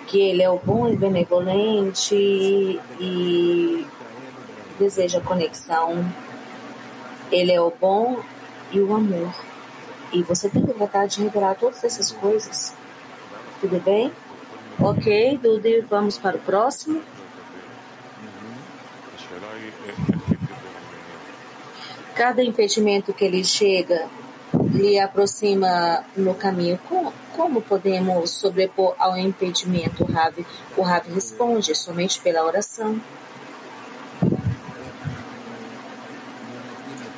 Que 0.07 0.21
ele 0.21 0.43
é 0.43 0.51
o 0.51 0.59
bom 0.59 0.89
e 0.89 0.97
benevolente 0.97 2.15
e 2.15 3.87
deseja 4.79 5.21
conexão. 5.21 6.05
Ele 7.31 7.53
é 7.53 7.61
o 7.61 7.71
bom 7.71 8.23
e 8.73 8.81
o 8.81 8.95
amor. 8.95 9.35
E 10.13 10.23
você 10.23 10.49
tem 10.49 10.63
tratar 10.79 11.07
de 11.07 11.23
revelar 11.23 11.55
todas 11.57 11.83
essas 11.85 12.13
coisas. 12.13 12.75
Tudo 13.61 13.81
bem? 13.83 14.13
Ok, 14.81 15.39
Dudy, 15.39 15.81
vamos 15.83 16.17
para 16.17 16.37
o 16.37 16.41
próximo. 16.41 17.03
Cada 22.19 22.43
impedimento 22.43 23.13
que 23.13 23.25
ele 23.25 23.45
chega 23.45 24.09
lhe 24.73 24.99
aproxima 24.99 26.05
no 26.17 26.35
caminho. 26.35 26.77
Como, 26.89 27.13
como 27.37 27.63
podemos 27.63 28.31
sobrepor 28.31 28.97
ao 28.99 29.17
impedimento, 29.17 30.05
Ravi? 30.05 30.45
O 30.77 30.83
Ravi 30.83 31.13
responde 31.13 31.73
somente 31.77 32.21
pela 32.21 32.45
oração. 32.45 33.01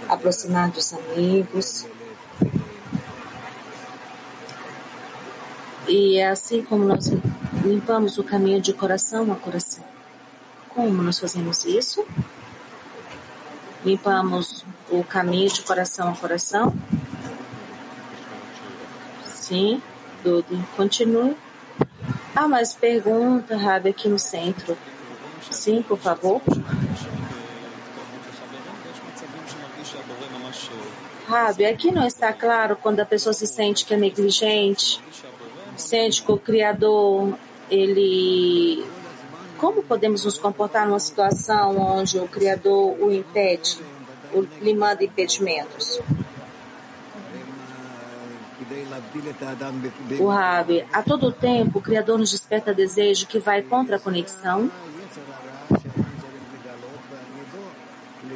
Aproximar 0.07 0.71
dos 0.71 0.92
amigos, 0.92 1.87
E 5.88 6.19
é 6.19 6.28
assim 6.28 6.62
como 6.62 6.85
nós 6.85 7.11
limpamos 7.64 8.16
o 8.16 8.23
caminho 8.23 8.61
de 8.61 8.73
coração 8.73 9.33
a 9.33 9.35
coração. 9.35 9.83
Como 10.69 11.02
nós 11.02 11.19
fazemos 11.19 11.64
isso? 11.64 12.07
Limpamos 13.84 14.64
o 14.90 15.02
caminho 15.02 15.50
de 15.50 15.62
coração 15.62 16.11
a 16.11 16.16
coração? 16.16 16.74
Sim, 19.24 19.83
Dudu, 20.22 20.64
continue. 20.76 21.37
Ah, 22.35 22.46
mas 22.46 22.74
pergunta, 22.74 23.57
Rabi, 23.57 23.90
aqui 23.90 24.09
no 24.09 24.18
centro. 24.18 24.76
Sim, 25.50 25.83
por 25.83 25.98
favor. 25.98 26.40
Rabi, 31.26 31.64
aqui 31.64 31.90
não 31.90 32.07
está 32.07 32.33
claro 32.33 32.76
quando 32.76 33.00
a 33.00 33.07
pessoa 33.07 33.33
se 33.33 33.46
sente 33.46 33.85
que 33.85 33.94
é 33.94 33.96
negligente 33.96 35.00
sente 35.81 36.22
que 36.22 36.31
o 36.31 36.38
Criador, 36.38 37.35
ele. 37.70 38.85
Como 39.61 39.83
podemos 39.83 40.25
nos 40.25 40.38
comportar 40.38 40.87
numa 40.87 40.99
situação 40.99 41.77
onde 41.77 42.18
o 42.18 42.27
Criador 42.27 42.96
o 42.99 43.12
impede, 43.12 43.79
o, 44.33 44.40
lhe 44.40 44.75
manda 44.75 45.05
impedimentos? 45.05 46.01
O 50.18 50.27
Rabi, 50.29 50.87
a 50.90 51.03
todo 51.03 51.31
tempo 51.31 51.79
o 51.79 51.83
Criador 51.83 52.18
nos 52.18 52.31
desperta 52.31 52.73
desejo 52.73 53.27
que 53.27 53.38
vai 53.38 53.61
contra 53.61 53.96
a 53.96 54.01
conexão. 54.01 54.70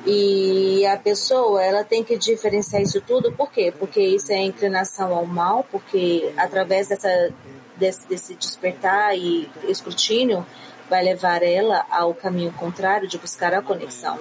E 0.05 0.85
a 0.85 0.99
pessoa, 0.99 1.63
ela 1.65 1.83
tem 1.83 2.05
que 2.05 2.19
diferenciar 2.19 2.83
isso 2.83 3.01
tudo, 3.01 3.33
por 3.33 3.51
quê? 3.51 3.73
Porque 3.79 4.01
isso 4.03 4.31
é 4.31 4.43
inclinação 4.43 5.15
ao 5.15 5.25
mal, 5.25 5.65
porque 5.73 6.35
através 6.37 6.89
dessa, 6.89 7.33
desse, 7.79 8.07
desse 8.07 8.35
despertar 8.35 9.17
e 9.17 9.49
escrutínio, 9.67 10.45
vai 10.88 11.03
levar 11.03 11.42
ela 11.42 11.85
ao 11.90 12.14
caminho 12.14 12.53
contrário 12.53 13.09
de 13.09 13.18
buscar 13.18 13.55
a 13.55 13.62
conexão. 13.62 14.18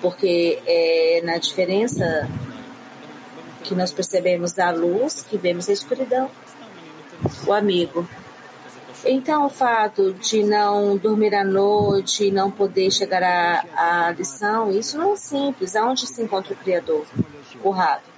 Porque 0.00 0.60
é 0.66 1.20
na 1.24 1.38
diferença 1.38 2.28
que 3.62 3.74
nós 3.74 3.92
percebemos 3.92 4.58
a 4.58 4.70
luz, 4.70 5.22
que 5.22 5.36
vemos 5.36 5.68
a 5.68 5.72
escuridão. 5.72 6.30
O 7.46 7.52
amigo, 7.52 8.08
então, 9.04 9.46
o 9.46 9.48
fato 9.48 10.12
de 10.12 10.42
não 10.42 10.96
dormir 10.96 11.34
à 11.34 11.42
noite 11.42 12.26
e 12.26 12.30
não 12.30 12.50
poder 12.50 12.90
chegar 12.90 13.22
à, 13.22 14.08
à 14.08 14.10
lição, 14.10 14.70
isso 14.70 14.98
não 14.98 15.14
é 15.14 15.16
simples. 15.16 15.74
Aonde 15.74 16.06
se 16.06 16.22
encontra 16.22 16.52
o 16.52 16.56
Criador? 16.56 17.06
O 17.62 17.70
Rav. 17.70 18.09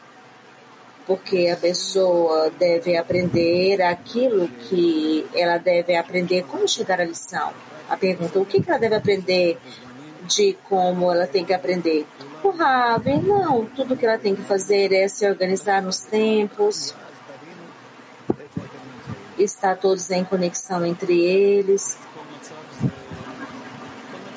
Porque 1.07 1.49
a 1.49 1.57
pessoa 1.57 2.51
deve 2.59 2.97
aprender 2.97 3.83
aquilo 3.83 4.49
que 4.49 5.27
ela 5.35 5.59
deve 5.59 5.97
aprender 5.97 6.45
como 6.45 6.69
chegar 6.69 7.01
à 7.01 7.05
lição. 7.05 7.53
A 7.89 7.97
pergunta, 7.97 8.39
o 8.39 8.47
que 8.47 8.63
ela 8.67 8.79
deve 8.79 8.95
aprender 8.95 9.59
de 10.27 10.57
como 10.65 11.11
ela 11.13 11.27
tem 11.27 11.45
que 11.45 11.53
aprender? 11.53 12.07
O 12.43 12.51
Rav, 12.51 13.07
não, 13.23 13.65
tudo 13.67 13.97
que 13.97 14.07
ela 14.07 14.19
tem 14.19 14.35
que 14.35 14.43
fazer 14.43 14.93
é 14.93 15.07
se 15.09 15.29
organizar 15.29 15.83
nos 15.83 16.01
tempos, 16.01 16.95
está 19.39 19.75
todos 19.75 20.11
em 20.11 20.25
conexão 20.25 20.85
entre 20.85 21.21
eles. 21.21 21.99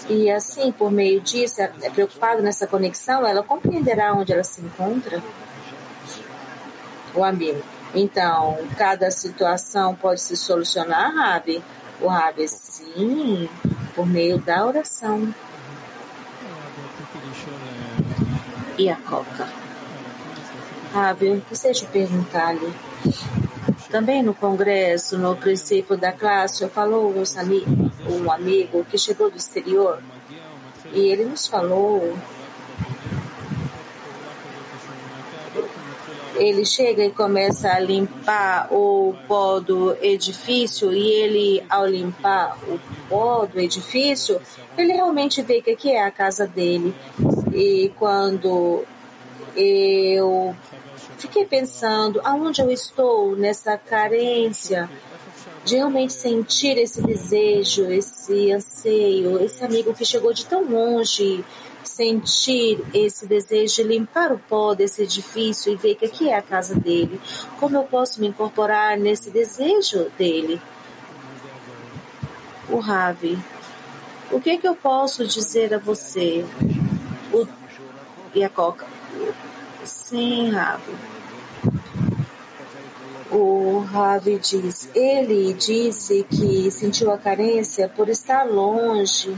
E 0.08 0.30
assim, 0.30 0.71
por 0.71 0.91
meio 0.91 1.19
disso, 1.19 1.62
é 1.62 1.89
preocupado 1.89 2.41
nessa 2.41 2.67
conexão, 2.67 3.25
ela 3.25 3.41
compreenderá 3.41 4.13
onde 4.13 4.34
ela 4.34 4.43
se 4.43 4.62
encontra. 4.62 5.21
O 7.15 7.23
amigo. 7.23 7.62
Então, 7.93 8.58
cada 8.78 9.10
situação 9.10 9.95
pode 9.95 10.21
se 10.21 10.36
solucionar, 10.36 11.13
Rabi? 11.15 11.63
O 12.01 12.08
Rabi, 12.08 12.47
sim, 12.47 13.49
por 13.95 14.06
meio 14.06 14.38
da 14.38 14.65
oração. 14.65 15.34
E 18.78 18.89
a 18.89 18.95
coca? 18.97 19.47
Rabi, 20.93 21.41
desejo 21.49 21.88
perguntar-lhe 21.88 22.73
também 23.89 24.21
no 24.21 24.34
congresso, 24.34 25.17
no 25.17 25.38
princípio 25.38 25.97
da 25.97 26.12
classe, 26.12 26.63
eu 26.63 26.69
falou 26.69 27.13
um 27.15 27.39
amigo, 27.39 27.91
um 28.10 28.30
amigo 28.30 28.84
que 28.84 28.97
chegou 28.97 29.32
do 29.32 29.38
exterior 29.38 30.01
e 30.91 30.99
ele 30.99 31.23
nos 31.23 31.47
falou. 31.47 32.17
Ele 36.36 36.65
chega 36.65 37.06
e 37.06 37.12
começa 37.12 37.71
a 37.71 37.80
limpar 37.80 38.67
o 38.71 39.15
pó 39.28 39.60
do 39.60 39.95
edifício 40.02 40.91
e 40.93 41.10
ele, 41.10 41.63
ao 41.69 41.86
limpar 41.86 42.58
o 42.67 42.80
pó 43.08 43.45
do 43.45 43.60
edifício, 43.60 44.41
ele 44.78 44.93
realmente 44.93 45.41
vê 45.41 45.62
que 45.62 45.71
aqui 45.71 45.91
é 45.91 46.04
a 46.04 46.12
casa 46.12 46.45
dele. 46.45 46.93
E 47.54 47.91
quando 47.98 48.84
eu 49.56 50.56
fiquei 51.17 51.45
pensando 51.45 52.19
aonde 52.24 52.62
eu 52.62 52.69
estou 52.69 53.36
nessa 53.36 53.78
carência 53.78 54.89
de 55.63 55.78
realmente 55.78 56.13
sentir 56.13 56.78
esse 56.78 57.02
desejo, 57.02 57.89
esse 57.91 58.52
anseio, 58.52 59.43
esse 59.43 59.63
amigo 59.63 59.93
que 59.93 60.06
chegou 60.06 60.32
de 60.32 60.45
tão 60.45 60.63
longe, 60.63 61.43
sentir 61.96 62.84
esse 62.94 63.26
desejo 63.26 63.76
de 63.76 63.84
limpar 63.84 64.34
o 64.34 64.38
pó 64.38 64.74
desse 64.74 65.04
edifício 65.04 65.72
e 65.72 65.78
ver 65.78 65.96
que 65.96 66.04
aqui 66.04 66.28
é 66.28 66.38
a 66.38 66.42
casa 66.42 66.76
dele. 66.76 67.22
Como 67.58 67.78
eu 67.78 67.84
posso 67.84 68.20
me 68.20 68.28
incorporar 68.28 68.98
nesse 68.98 69.30
desejo 69.30 70.12
dele? 70.18 70.62
O 72.70 72.80
Ravi, 72.80 73.40
o 74.30 74.42
que, 74.42 74.58
que 74.58 74.68
eu 74.68 74.76
posso 74.76 75.26
dizer 75.26 75.74
a 75.74 75.78
você? 75.78 76.46
O, 77.32 77.48
e 78.34 78.44
a 78.44 78.50
Coca? 78.50 78.86
Sim, 79.86 80.50
Ravi. 80.50 80.96
O 83.32 83.80
Ravi 83.90 84.38
diz, 84.38 84.90
ele 84.94 85.54
disse 85.54 86.26
que 86.30 86.70
sentiu 86.72 87.10
a 87.10 87.18
carência 87.18 87.88
por 87.88 88.10
estar 88.10 88.44
longe 88.44 89.34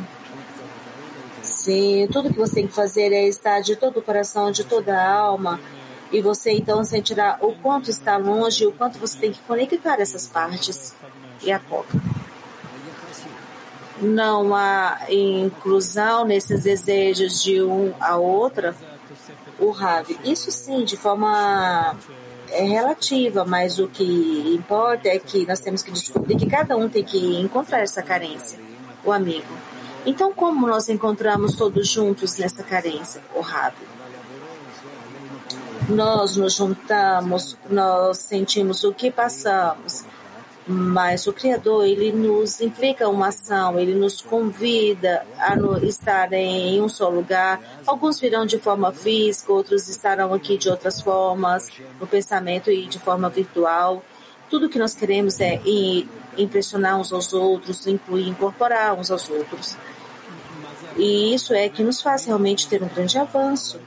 Sim, 1.67 2.07
tudo 2.13 2.31
que 2.31 2.39
você 2.39 2.55
tem 2.55 2.67
que 2.67 2.73
fazer 2.73 3.11
é 3.11 3.27
estar 3.27 3.59
de 3.59 3.75
todo 3.75 3.97
o 3.97 4.01
coração, 4.01 4.49
de 4.51 4.63
toda 4.63 4.97
a 4.97 5.11
alma, 5.11 5.59
e 6.09 6.21
você 6.21 6.51
então 6.51 6.81
sentirá 6.85 7.37
o 7.41 7.51
quanto 7.55 7.89
está 7.89 8.15
longe, 8.15 8.65
o 8.65 8.71
quanto 8.71 8.97
você 8.97 9.17
tem 9.17 9.33
que 9.33 9.41
conectar 9.41 9.99
essas 9.99 10.25
partes. 10.27 10.95
E 11.43 11.51
a 11.51 11.59
coca. 11.59 11.99
Não 14.01 14.55
há 14.55 14.97
inclusão 15.09 16.23
nesses 16.23 16.63
desejos 16.63 17.43
de 17.43 17.61
um 17.61 17.93
a 17.99 18.15
outra. 18.15 18.73
O 19.59 19.69
Ravi. 19.71 20.17
Isso 20.23 20.49
sim, 20.53 20.85
de 20.85 20.95
forma 20.95 21.97
é 22.49 22.63
relativa, 22.63 23.43
mas 23.43 23.77
o 23.77 23.89
que 23.89 24.55
importa 24.55 25.09
é 25.09 25.19
que 25.19 25.45
nós 25.45 25.59
temos 25.59 25.81
que 25.81 25.91
descobrir 25.91 26.37
que 26.37 26.45
cada 26.45 26.77
um 26.77 26.87
tem 26.87 27.03
que 27.03 27.41
encontrar 27.41 27.81
essa 27.81 28.01
carência, 28.01 28.57
o 29.03 29.11
amigo. 29.11 29.76
Então, 30.07 30.31
como 30.31 30.65
nós 30.65 30.87
encontramos 30.87 31.57
todos 31.57 31.85
juntos 31.85 32.37
nessa 32.37 32.63
carência, 32.63 33.21
o 33.35 33.41
Rabi? 33.41 33.75
Nós 35.89 36.37
nos 36.37 36.53
juntamos, 36.53 37.57
nós 37.69 38.19
sentimos 38.19 38.85
o 38.85 38.93
que 38.93 39.11
passamos, 39.11 40.05
mas 40.65 41.27
o 41.27 41.33
Criador, 41.33 41.85
ele 41.85 42.13
nos 42.13 42.61
implica 42.61 43.09
uma 43.09 43.27
ação, 43.27 43.77
ele 43.77 43.95
nos 43.95 44.21
convida 44.21 45.25
a 45.37 45.55
estar 45.85 46.31
em 46.31 46.81
um 46.81 46.87
só 46.87 47.09
lugar. 47.09 47.59
Alguns 47.85 48.17
virão 48.17 48.45
de 48.45 48.57
forma 48.57 48.93
física, 48.93 49.51
outros 49.51 49.89
estarão 49.89 50.33
aqui 50.33 50.57
de 50.57 50.69
outras 50.69 51.01
formas, 51.01 51.69
no 51.99 52.07
pensamento 52.07 52.71
e 52.71 52.85
de 52.87 52.97
forma 52.97 53.27
virtual. 53.27 54.01
Tudo 54.49 54.69
que 54.69 54.79
nós 54.79 54.95
queremos 54.95 55.41
é 55.41 55.61
impressionar 56.37 56.97
uns 56.97 57.11
aos 57.11 57.33
outros, 57.33 57.85
incluir, 57.87 58.29
incorporar 58.29 58.93
uns 58.93 59.11
aos 59.11 59.29
outros. 59.29 59.75
E 60.97 61.33
isso 61.33 61.53
é 61.53 61.69
que 61.69 61.83
nos 61.83 62.01
faz 62.01 62.25
realmente 62.25 62.67
ter 62.67 62.81
um 62.81 62.87
grande 62.87 63.17
avanço. 63.17 63.79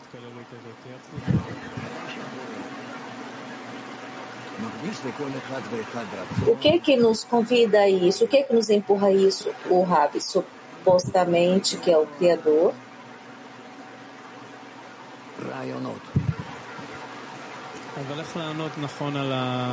O 6.46 6.57
que 6.57 6.79
que 6.79 6.96
nos 6.96 7.25
convida 7.25 7.81
a 7.81 7.88
isso? 7.88 8.25
O 8.25 8.29
que 8.29 8.42
que 8.44 8.53
nos 8.53 8.70
empurra 8.70 9.09
a 9.09 9.12
isso? 9.12 9.51
O 9.68 9.83
Rabi, 9.83 10.20
supostamente, 10.20 11.77
que 11.77 11.90
é 11.90 11.99
o 11.99 12.07
Criador. 12.07 12.75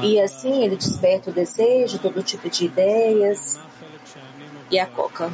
E 0.03 0.19
assim 0.19 0.63
ele 0.63 0.75
desperta 0.75 1.29
o 1.29 1.33
desejo, 1.33 1.99
todo 1.99 2.21
tipo 2.23 2.49
de 2.49 2.65
ideias. 2.65 3.59
E 4.69 4.79
a 4.79 4.85
coca. 4.85 5.31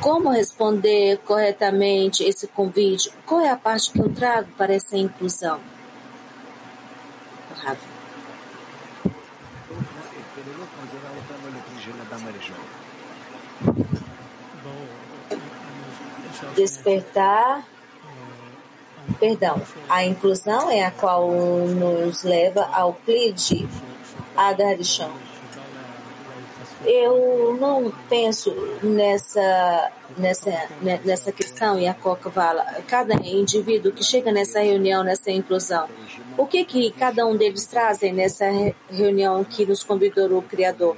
Como 0.00 0.30
responder 0.30 1.18
corretamente 1.18 2.24
esse 2.24 2.46
convite? 2.46 3.12
Qual 3.26 3.42
é 3.42 3.50
a 3.50 3.56
parte 3.56 3.90
que 3.92 4.00
eu 4.00 4.08
trago 4.08 4.48
para 4.56 4.72
essa 4.72 4.96
inclusão? 4.96 5.60
Despertar. 16.56 17.64
Perdão, 19.18 19.60
a 19.88 20.04
inclusão 20.04 20.70
é 20.70 20.84
a 20.84 20.90
qual 20.90 21.28
nos 21.30 22.22
leva 22.22 22.64
ao 22.72 22.94
Klid 22.94 23.68
Adarishon 24.36 25.29
eu 26.84 27.56
não 27.60 27.92
penso 28.08 28.54
nessa, 28.82 29.90
nessa, 30.16 30.50
né, 30.80 31.00
nessa 31.04 31.30
questão, 31.30 31.78
e 31.78 31.86
a 31.86 31.94
Coca 31.94 32.30
fala, 32.30 32.64
cada 32.86 33.14
indivíduo 33.14 33.92
que 33.92 34.02
chega 34.02 34.32
nessa 34.32 34.60
reunião, 34.60 35.04
nessa 35.04 35.30
inclusão, 35.30 35.88
o 36.38 36.46
que 36.46 36.64
que 36.64 36.90
cada 36.92 37.26
um 37.26 37.36
deles 37.36 37.66
trazem 37.66 38.12
nessa 38.12 38.46
reunião 38.90 39.44
que 39.44 39.66
nos 39.66 39.84
convidou 39.84 40.38
o 40.38 40.42
Criador, 40.42 40.96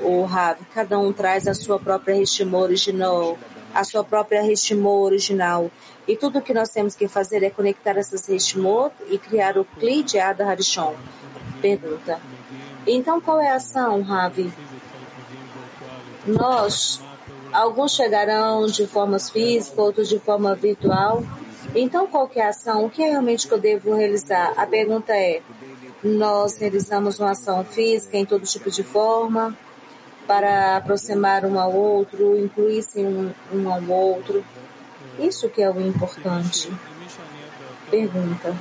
o 0.00 0.22
Rav? 0.24 0.58
Cada 0.72 0.98
um 0.98 1.12
traz 1.12 1.48
a 1.48 1.54
sua 1.54 1.78
própria 1.80 2.14
Rishimô 2.14 2.58
original, 2.58 3.36
a 3.74 3.82
sua 3.82 4.04
própria 4.04 4.42
Rishimô 4.42 5.02
original. 5.02 5.70
E 6.06 6.16
tudo 6.16 6.40
que 6.42 6.54
nós 6.54 6.68
temos 6.68 6.94
que 6.94 7.08
fazer 7.08 7.42
é 7.42 7.50
conectar 7.50 7.96
essas 7.96 8.28
Rishimô 8.28 8.90
e 9.08 9.18
criar 9.18 9.58
o 9.58 9.64
Kli 9.64 10.02
de 10.02 10.18
Ada 10.18 10.48
Harishon. 10.48 10.94
Pergunta. 11.60 12.20
Então, 12.86 13.20
qual 13.20 13.40
é 13.40 13.50
a 13.50 13.56
ação, 13.56 14.02
Ravi? 14.02 14.52
Nós, 16.26 17.00
alguns 17.52 17.92
chegarão 17.94 18.66
de 18.66 18.86
forma 18.86 19.18
física, 19.18 19.80
outros 19.80 20.08
de 20.08 20.18
forma 20.18 20.54
virtual. 20.54 21.22
Então, 21.74 22.06
qual 22.06 22.30
é 22.34 22.42
a 22.42 22.48
ação? 22.48 22.84
O 22.84 22.90
que 22.90 23.02
é 23.02 23.10
realmente 23.10 23.48
que 23.48 23.54
eu 23.54 23.58
devo 23.58 23.94
realizar? 23.94 24.52
A 24.56 24.66
pergunta 24.66 25.12
é, 25.12 25.42
nós 26.02 26.58
realizamos 26.58 27.18
uma 27.18 27.30
ação 27.30 27.64
física 27.64 28.16
em 28.16 28.24
todo 28.24 28.44
tipo 28.44 28.70
de 28.70 28.82
forma 28.82 29.56
para 30.26 30.76
aproximar 30.76 31.44
um 31.44 31.58
ao 31.58 31.72
outro, 31.72 32.38
incluir-se 32.38 33.00
um, 33.00 33.32
um 33.52 33.72
ao 33.72 33.82
outro. 33.84 34.44
Isso 35.18 35.48
que 35.48 35.62
é 35.62 35.70
o 35.70 35.80
importante. 35.80 36.70
Pergunta. 37.90 38.54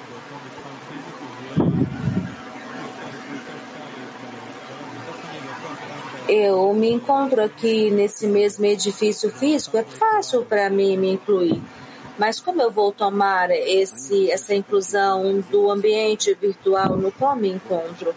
Eu 6.34 6.74
me 6.74 6.91
encontro 6.91 7.43
aqui 7.43 7.91
nesse 7.91 8.28
mesmo 8.28 8.65
edifício 8.65 9.30
físico, 9.30 9.78
é 9.78 9.84
fácil 9.84 10.43
para 10.43 10.69
mim 10.69 10.98
me 10.98 11.12
incluir. 11.12 11.62
Mas 12.17 12.39
como 12.39 12.62
eu 12.62 12.69
vou 12.69 12.91
tomar 12.91 13.50
esse, 13.52 14.30
essa 14.32 14.54
inclusão 14.54 15.43
do 15.50 15.69
ambiente 15.72 16.34
virtual 16.34 16.96
no 16.96 17.12
qual 17.12 17.36
me 17.36 17.50
encontro, 17.50 18.13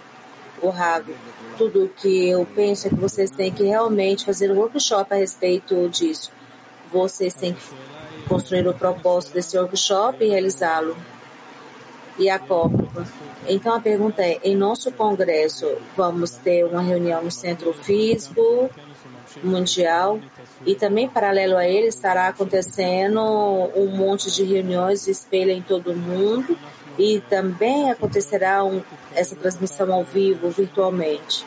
o 0.60 0.68
Rabi? 0.68 1.14
Tudo 1.56 1.90
que 1.96 2.28
eu 2.28 2.46
penso 2.54 2.86
é 2.86 2.90
que 2.90 2.96
vocês 2.96 3.30
têm 3.30 3.50
que 3.50 3.64
realmente 3.64 4.24
fazer 4.24 4.50
um 4.50 4.58
workshop 4.58 5.14
a 5.14 5.16
respeito 5.16 5.88
disso. 5.88 6.30
Vocês 6.92 7.34
têm 7.34 7.54
que 7.54 7.62
construir 8.28 8.68
o 8.68 8.74
propósito 8.74 9.32
desse 9.32 9.58
workshop 9.58 10.22
e 10.24 10.28
realizá-lo. 10.28 10.96
E 12.18 12.30
a 12.30 12.38
Copa. 12.38 12.86
Então 13.48 13.74
a 13.74 13.80
pergunta 13.80 14.22
é, 14.22 14.40
em 14.42 14.56
nosso 14.56 14.90
congresso 14.92 15.66
vamos 15.96 16.30
ter 16.32 16.64
uma 16.64 16.82
reunião 16.82 17.22
no 17.22 17.30
Centro 17.30 17.72
Físico 17.72 18.70
Mundial 19.44 20.18
e 20.64 20.74
também 20.74 21.08
paralelo 21.08 21.56
a 21.56 21.66
ele 21.66 21.88
estará 21.88 22.28
acontecendo 22.28 23.20
um 23.20 23.94
monte 23.94 24.30
de 24.30 24.42
reuniões 24.44 25.06
espelha 25.06 25.52
em 25.52 25.62
todo 25.62 25.92
o 25.92 25.96
mundo 25.96 26.56
e 26.98 27.20
também 27.28 27.90
acontecerá 27.90 28.64
um, 28.64 28.82
essa 29.14 29.36
transmissão 29.36 29.92
ao 29.92 30.02
vivo 30.02 30.48
virtualmente 30.48 31.44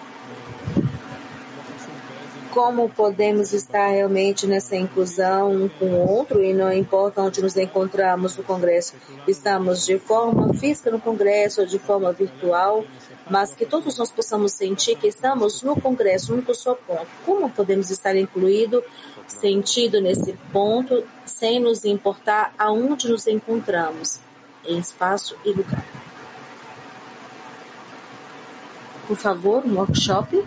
como 2.51 2.89
podemos 2.89 3.53
estar 3.53 3.89
realmente 3.89 4.47
nessa 4.47 4.75
inclusão 4.75 5.51
um 5.51 5.69
com 5.69 5.85
o 5.85 6.09
outro 6.09 6.43
e 6.43 6.53
não 6.53 6.71
importa 6.71 7.21
onde 7.21 7.41
nos 7.41 7.55
encontramos 7.55 8.35
no 8.37 8.43
Congresso, 8.43 8.95
estamos 9.27 9.85
de 9.85 9.99
forma 9.99 10.53
física 10.53 10.89
no 10.89 10.99
Congresso 10.99 11.61
ou 11.61 11.67
de 11.67 11.77
forma 11.77 12.11
virtual, 12.11 12.83
mas 13.29 13.53
que 13.53 13.65
todos 13.65 13.97
nós 13.97 14.11
possamos 14.11 14.53
sentir 14.53 14.95
que 14.97 15.07
estamos 15.07 15.61
no 15.61 15.79
Congresso, 15.79 16.35
no 16.35 16.55
só 16.55 16.73
ponto. 16.73 17.07
Como 17.25 17.49
podemos 17.49 17.91
estar 17.91 18.15
incluído, 18.15 18.83
sentido 19.27 20.01
nesse 20.01 20.33
ponto, 20.51 21.03
sem 21.25 21.59
nos 21.59 21.85
importar 21.85 22.53
aonde 22.57 23.07
nos 23.07 23.27
encontramos, 23.27 24.19
em 24.65 24.79
espaço 24.79 25.35
e 25.45 25.51
lugar? 25.51 25.85
Por 29.07 29.17
favor, 29.17 29.63
um 29.65 29.77
workshop. 29.77 30.43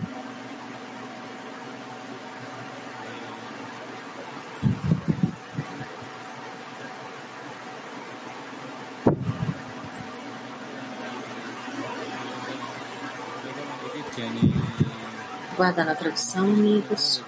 Aguardando 15.53 15.91
a 15.91 15.95
tradução, 15.95 16.43
amigos. 16.43 17.21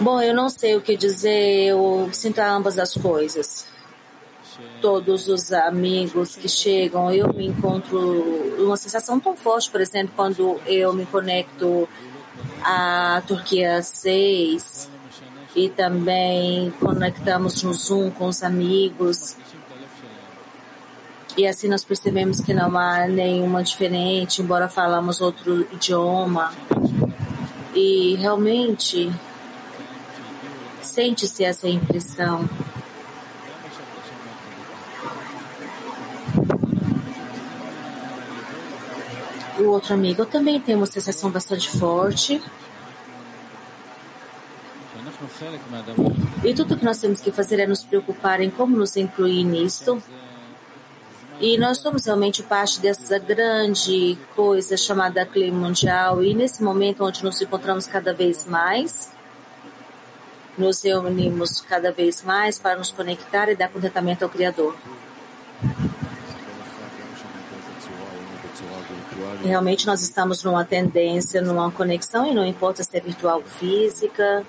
Bom, 0.00 0.20
eu 0.20 0.34
não 0.34 0.48
sei 0.48 0.76
o 0.76 0.80
que 0.80 0.96
dizer, 0.96 1.68
eu 1.68 2.08
sinto 2.12 2.38
ambas 2.38 2.78
as 2.78 2.94
coisas. 2.94 3.66
Todos 4.80 5.28
os 5.28 5.52
amigos 5.52 6.36
que 6.36 6.48
chegam, 6.48 7.10
eu 7.10 7.32
me 7.32 7.46
encontro 7.46 7.98
uma 8.58 8.76
sensação 8.76 9.18
tão 9.18 9.36
forte, 9.36 9.70
por 9.70 9.80
exemplo, 9.80 10.12
quando 10.14 10.60
eu 10.66 10.92
me 10.92 11.06
conecto 11.06 11.88
à 12.62 13.22
Turquia 13.26 13.82
6 13.82 14.90
e 15.56 15.68
também 15.68 16.72
conectamos 16.80 17.62
no 17.62 17.72
Zoom 17.72 18.10
com 18.10 18.26
os 18.26 18.42
amigos. 18.42 19.36
E 21.36 21.46
assim 21.46 21.68
nós 21.68 21.84
percebemos 21.84 22.40
que 22.40 22.54
não 22.54 22.76
há 22.78 23.06
nenhuma 23.08 23.62
diferente, 23.62 24.40
embora 24.40 24.68
falamos 24.68 25.20
outro 25.20 25.66
idioma. 25.72 26.52
E 27.74 28.14
realmente 28.16 29.10
Sente-se 30.84 31.42
essa 31.42 31.66
impressão. 31.66 32.48
O 39.58 39.64
outro 39.70 39.94
amigo, 39.94 40.22
eu 40.22 40.26
também 40.26 40.60
tenho 40.60 40.78
uma 40.78 40.86
sensação 40.86 41.30
bastante 41.30 41.70
forte. 41.70 42.40
E 46.44 46.54
tudo 46.54 46.76
que 46.76 46.84
nós 46.84 46.98
temos 46.98 47.20
que 47.20 47.32
fazer 47.32 47.60
é 47.60 47.66
nos 47.66 47.82
preocupar 47.82 48.40
em 48.40 48.50
como 48.50 48.76
nos 48.76 48.96
incluir 48.96 49.42
nisto. 49.42 50.02
E 51.40 51.58
nós 51.58 51.78
somos 51.78 52.06
realmente 52.06 52.42
parte 52.42 52.80
dessa 52.80 53.18
grande 53.18 54.16
coisa 54.36 54.76
chamada 54.76 55.26
clima 55.26 55.66
mundial. 55.66 56.22
E 56.22 56.32
nesse 56.32 56.62
momento 56.62 57.04
onde 57.04 57.24
nos 57.24 57.40
encontramos 57.40 57.86
cada 57.86 58.14
vez 58.14 58.44
mais, 58.46 59.10
nos 60.56 60.82
reunimos 60.82 61.60
cada 61.60 61.90
vez 61.90 62.22
mais 62.22 62.58
para 62.58 62.78
nos 62.78 62.90
conectar 62.90 63.48
e 63.48 63.56
dar 63.56 63.68
contentamento 63.68 64.22
ao 64.22 64.28
Criador. 64.28 64.76
Realmente 69.42 69.86
nós 69.86 70.00
estamos 70.02 70.42
numa 70.42 70.64
tendência, 70.64 71.42
numa 71.42 71.70
conexão, 71.70 72.26
e 72.26 72.34
não 72.34 72.46
importa 72.46 72.82
se 72.82 72.96
é 72.96 73.00
virtual 73.00 73.38
ou 73.38 73.44
física. 73.44 74.44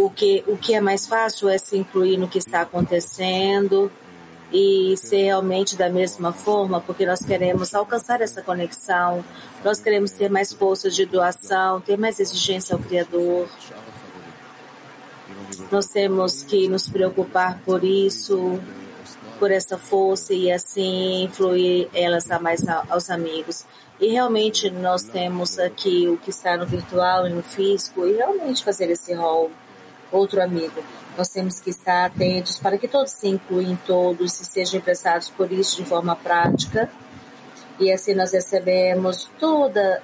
O 0.00 0.08
que, 0.08 0.42
o 0.46 0.56
que 0.56 0.72
é 0.72 0.80
mais 0.80 1.06
fácil 1.06 1.46
é 1.50 1.58
se 1.58 1.76
incluir 1.76 2.16
no 2.16 2.26
que 2.26 2.38
está 2.38 2.62
acontecendo 2.62 3.92
e 4.50 4.96
ser 4.96 5.24
realmente 5.24 5.76
da 5.76 5.90
mesma 5.90 6.32
forma, 6.32 6.80
porque 6.80 7.04
nós 7.04 7.22
queremos 7.22 7.74
alcançar 7.74 8.22
essa 8.22 8.40
conexão, 8.40 9.22
nós 9.62 9.78
queremos 9.78 10.12
ter 10.12 10.30
mais 10.30 10.54
força 10.54 10.88
de 10.88 11.04
doação, 11.04 11.82
ter 11.82 11.98
mais 11.98 12.18
exigência 12.18 12.74
ao 12.74 12.80
Criador. 12.80 13.46
Nós 15.70 15.86
temos 15.88 16.42
que 16.44 16.66
nos 16.66 16.88
preocupar 16.88 17.60
por 17.62 17.84
isso, 17.84 18.58
por 19.38 19.50
essa 19.50 19.76
força 19.76 20.32
e 20.32 20.50
assim 20.50 21.24
influir 21.24 21.90
elas 21.92 22.30
a 22.30 22.38
mais 22.38 22.66
aos 22.88 23.10
amigos. 23.10 23.66
E 24.00 24.06
realmente 24.08 24.70
nós 24.70 25.02
temos 25.02 25.58
aqui 25.58 26.08
o 26.08 26.16
que 26.16 26.30
está 26.30 26.56
no 26.56 26.64
virtual 26.64 27.26
e 27.26 27.30
no 27.30 27.42
físico 27.42 28.06
e 28.06 28.14
realmente 28.14 28.64
fazer 28.64 28.88
esse 28.88 29.12
rol. 29.12 29.50
Outro 30.12 30.42
amigo. 30.42 30.82
Nós 31.16 31.28
temos 31.28 31.60
que 31.60 31.70
estar 31.70 32.06
atentos 32.06 32.58
para 32.58 32.78
que 32.78 32.88
todos 32.88 33.12
se 33.12 33.28
incluam 33.28 33.78
todos 33.86 34.40
e 34.40 34.44
sejam 34.44 34.80
emprestados 34.80 35.30
por 35.30 35.50
isso 35.52 35.76
de 35.76 35.84
forma 35.84 36.16
prática. 36.16 36.90
E 37.78 37.92
assim 37.92 38.14
nós 38.14 38.32
recebemos 38.32 39.30
todas 39.38 40.00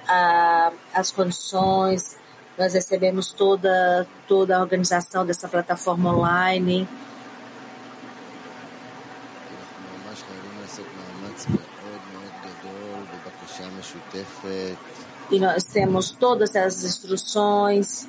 as 0.94 1.10
condições, 1.10 2.16
nós 2.56 2.72
recebemos 2.72 3.32
toda, 3.32 4.06
toda 4.26 4.56
a 4.56 4.60
organização 4.60 5.26
dessa 5.26 5.48
plataforma 5.48 6.14
online. 6.14 6.88
E 15.30 15.38
nós 15.38 15.64
temos 15.64 16.10
todas 16.10 16.56
as 16.56 16.84
instruções 16.84 18.08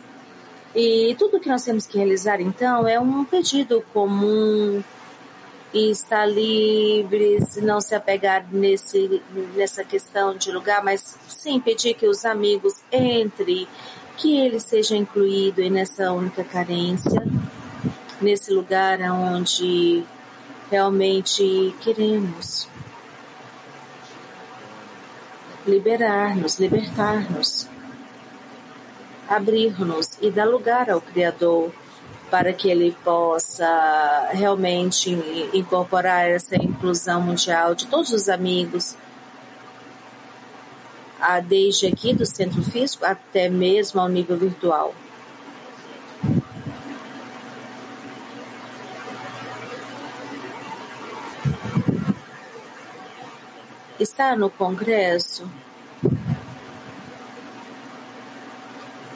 e 0.80 1.16
tudo 1.16 1.40
que 1.40 1.50
nós 1.50 1.64
temos 1.64 1.88
que 1.88 1.98
realizar, 1.98 2.40
então, 2.40 2.88
é 2.88 3.00
um 3.00 3.26
pedido 3.26 3.84
comum 3.92 4.84
e 5.74 5.90
estar 5.90 6.28
livres, 6.28 7.58
não 7.58 7.82
se 7.82 7.96
apegar 7.96 8.46
nesse, 8.52 9.20
nessa 9.56 9.84
questão 9.84 10.38
de 10.38 10.52
lugar, 10.52 10.84
mas 10.84 11.18
sim 11.28 11.60
pedir 11.60 11.96
que 11.96 12.08
os 12.08 12.24
amigos 12.26 12.76
entrem, 12.92 13.68
que 14.18 14.38
eles 14.38 14.66
sejam 14.66 14.96
incluídos 14.98 15.68
nessa 15.72 16.12
única 16.12 16.44
carência, 16.44 17.24
nesse 18.22 18.54
lugar 18.54 19.00
onde 19.12 20.04
realmente 20.70 21.76
queremos 21.82 22.70
liberar-nos, 25.66 26.60
libertar-nos 26.60 27.68
abrir-nos 29.28 30.18
e 30.22 30.32
dar 30.32 30.46
lugar 30.46 30.90
ao 30.90 31.02
Criador 31.02 31.72
para 32.30 32.52
que 32.52 32.70
ele 32.70 32.96
possa 33.04 34.30
realmente 34.32 35.10
incorporar 35.54 36.28
essa 36.28 36.56
inclusão 36.56 37.22
mundial 37.22 37.74
de 37.74 37.88
todos 37.88 38.12
os 38.12 38.28
amigos, 38.28 38.96
desde 41.48 41.88
aqui 41.88 42.14
do 42.14 42.26
centro 42.26 42.62
físico 42.62 43.06
até 43.06 43.50
mesmo 43.50 44.02
ao 44.02 44.10
nível 44.10 44.38
virtual. 44.38 44.94
Está 54.00 54.36
no 54.36 54.50
Congresso 54.50 55.50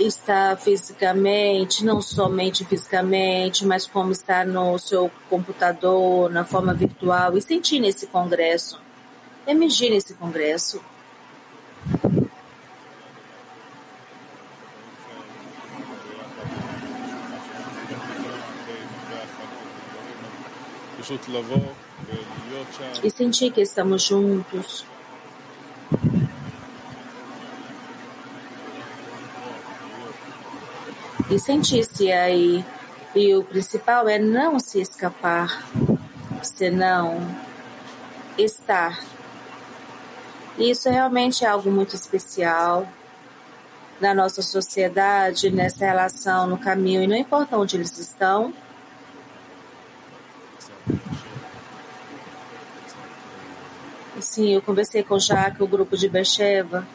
está 0.05 0.55
fisicamente, 0.55 1.83
não 1.83 2.01
somente 2.01 2.65
fisicamente, 2.65 3.65
mas 3.65 3.87
como 3.87 4.11
está 4.11 4.45
no 4.45 4.77
seu 4.77 5.11
computador, 5.29 6.29
na 6.29 6.43
forma 6.43 6.73
virtual, 6.73 7.37
e 7.37 7.41
sentir 7.41 7.79
nesse 7.79 8.07
congresso, 8.07 8.79
emergir 9.47 9.89
nesse 9.89 10.13
congresso. 10.13 10.81
E 23.03 23.09
sentir 23.09 23.51
que 23.51 23.61
estamos 23.61 24.03
juntos. 24.03 24.85
E 31.31 31.39
sentir-se 31.39 32.11
aí. 32.11 32.63
E 33.15 33.33
o 33.35 33.43
principal 33.43 34.07
é 34.07 34.19
não 34.19 34.59
se 34.59 34.79
escapar, 34.81 35.65
senão 36.43 37.19
estar. 38.37 38.99
Isso 40.57 40.89
realmente 40.89 41.43
é 41.43 41.47
algo 41.47 41.71
muito 41.71 41.95
especial 41.95 42.87
na 43.99 44.13
nossa 44.13 44.41
sociedade, 44.41 45.49
nessa 45.49 45.85
relação, 45.85 46.47
no 46.47 46.57
caminho, 46.57 47.03
e 47.03 47.07
não 47.07 47.15
importa 47.15 47.57
onde 47.57 47.77
eles 47.77 47.97
estão. 47.97 48.53
Sim, 54.19 54.53
eu 54.53 54.61
conversei 54.61 55.03
com 55.03 55.15
o 55.15 55.19
Jaque, 55.19 55.63
o 55.63 55.67
grupo 55.67 55.97
de 55.97 56.07
Becheva. 56.07 56.87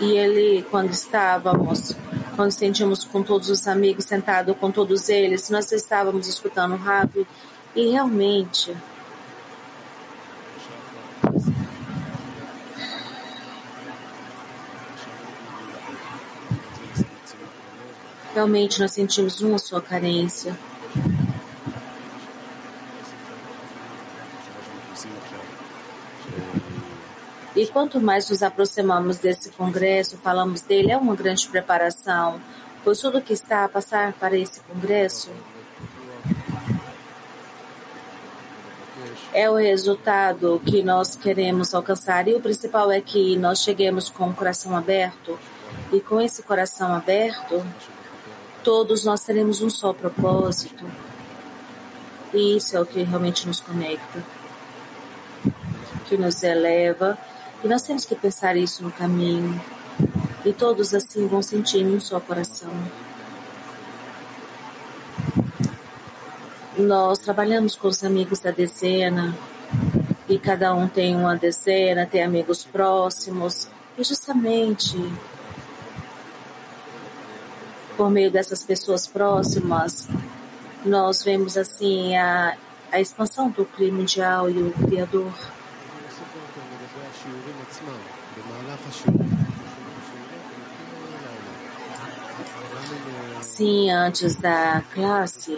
E 0.00 0.12
ele, 0.16 0.62
quando 0.70 0.90
estávamos, 0.90 1.96
quando 2.34 2.50
sentimos 2.50 3.04
com 3.04 3.22
todos 3.22 3.48
os 3.48 3.66
amigos 3.66 4.04
sentados 4.04 4.56
com 4.58 4.70
todos 4.70 5.08
eles, 5.08 5.48
nós 5.48 5.72
estávamos 5.72 6.28
escutando 6.28 6.74
o 6.74 6.76
Ravi 6.76 7.26
e 7.74 7.90
realmente 7.90 8.76
realmente 18.34 18.78
nós 18.80 18.92
sentimos 18.92 19.40
uma 19.40 19.58
sua 19.58 19.80
carência. 19.80 20.54
E 27.56 27.66
quanto 27.66 27.98
mais 27.98 28.28
nos 28.28 28.42
aproximamos 28.42 29.16
desse 29.16 29.48
congresso, 29.50 30.18
falamos 30.18 30.60
dele, 30.60 30.92
é 30.92 30.96
uma 30.96 31.16
grande 31.16 31.48
preparação, 31.48 32.38
pois 32.84 33.00
tudo 33.00 33.22
que 33.22 33.32
está 33.32 33.64
a 33.64 33.68
passar 33.68 34.12
para 34.12 34.36
esse 34.36 34.60
congresso 34.60 35.30
é 39.32 39.50
o 39.50 39.54
resultado 39.54 40.60
que 40.64 40.82
nós 40.82 41.16
queremos 41.16 41.74
alcançar. 41.74 42.28
E 42.28 42.34
o 42.34 42.40
principal 42.40 42.90
é 42.90 43.00
que 43.00 43.36
nós 43.36 43.62
cheguemos 43.62 44.10
com 44.10 44.28
o 44.28 44.34
coração 44.34 44.76
aberto. 44.76 45.38
E 45.92 46.00
com 46.00 46.20
esse 46.20 46.42
coração 46.42 46.94
aberto, 46.94 47.64
todos 48.64 49.04
nós 49.04 49.22
teremos 49.24 49.62
um 49.62 49.70
só 49.70 49.92
propósito. 49.92 50.84
E 52.32 52.56
isso 52.56 52.76
é 52.76 52.80
o 52.80 52.86
que 52.86 53.02
realmente 53.02 53.46
nos 53.46 53.60
conecta, 53.60 54.22
que 56.06 56.16
nos 56.16 56.42
eleva 56.42 57.18
e 57.66 57.68
nós 57.68 57.82
temos 57.82 58.04
que 58.04 58.14
pensar 58.14 58.56
isso 58.56 58.80
no 58.84 58.92
caminho. 58.92 59.60
E 60.44 60.52
todos 60.52 60.94
assim 60.94 61.26
vão 61.26 61.42
sentir 61.42 61.84
um 61.84 61.98
só 61.98 62.20
coração. 62.20 62.70
Nós 66.78 67.18
trabalhamos 67.18 67.74
com 67.74 67.88
os 67.88 68.04
amigos 68.04 68.38
da 68.38 68.52
dezena 68.52 69.36
e 70.28 70.38
cada 70.38 70.72
um 70.76 70.86
tem 70.86 71.16
uma 71.16 71.34
dezena, 71.34 72.06
tem 72.06 72.22
amigos 72.22 72.62
próximos 72.62 73.66
e 73.98 74.04
justamente 74.04 74.96
por 77.96 78.08
meio 78.08 78.30
dessas 78.30 78.62
pessoas 78.62 79.08
próximas 79.08 80.06
nós 80.84 81.20
vemos 81.24 81.56
assim 81.56 82.16
a, 82.16 82.56
a 82.92 83.00
expansão 83.00 83.50
do 83.50 83.64
clima 83.64 83.98
mundial 83.98 84.48
e 84.48 84.56
o 84.56 84.72
Criador. 84.86 85.55
Sim, 93.56 93.90
antes 93.90 94.36
da 94.36 94.82
classe, 94.92 95.56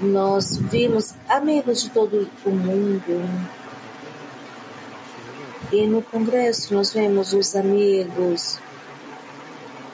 nós 0.00 0.56
vimos 0.56 1.14
amigos 1.28 1.84
de 1.84 1.90
todo 1.90 2.28
o 2.44 2.50
mundo. 2.50 3.22
E 5.70 5.86
no 5.86 6.02
congresso 6.02 6.74
nós 6.74 6.92
vemos 6.92 7.32
os 7.32 7.54
amigos 7.54 8.58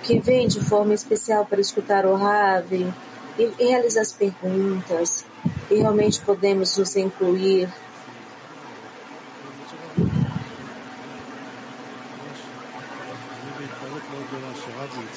que 0.03 0.19
vêm 0.19 0.49
de 0.49 0.65
forma 0.65 0.95
especial 0.95 1.45
para 1.45 1.61
escutar 1.61 2.07
o 2.07 2.15
Ravi 2.15 2.91
e 3.39 3.53
realizar 3.63 4.01
as 4.01 4.15
perguntas. 4.15 5.27
E 5.71 5.75
realmente 5.75 6.23
podemos 6.23 6.75
nos 6.79 6.97
incluir 6.97 7.69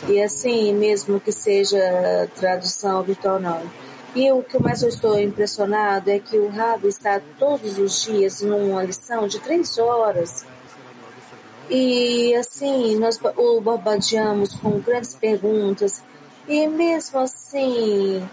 E 0.08 0.22
assim, 0.22 0.74
mesmo 0.74 1.20
que 1.20 1.32
seja 1.32 2.30
tradução 2.36 3.04
virtual, 3.04 3.40
não. 3.40 3.62
E 4.14 4.32
o 4.32 4.44
que 4.44 4.62
mais 4.62 4.82
eu 4.82 4.90
estou 4.90 5.18
impressionado 5.20 6.10
é 6.10 6.20
que 6.20 6.38
o 6.38 6.50
Rabi 6.50 6.88
está 6.88 7.22
todos 7.40 7.78
os 7.78 8.04
dias 8.04 8.42
numa 8.42 8.84
lição 8.84 9.28
de 9.28 9.40
três 9.40 9.78
horas. 9.78 10.46
E 11.70 12.36
assim, 12.36 12.98
nós 12.98 13.18
o 13.38 13.62
bombardeamos 13.62 14.56
com 14.56 14.80
grandes 14.80 15.16
perguntas. 15.16 16.04
E 16.46 16.68
mesmo 16.68 17.20
assim, 17.20 18.28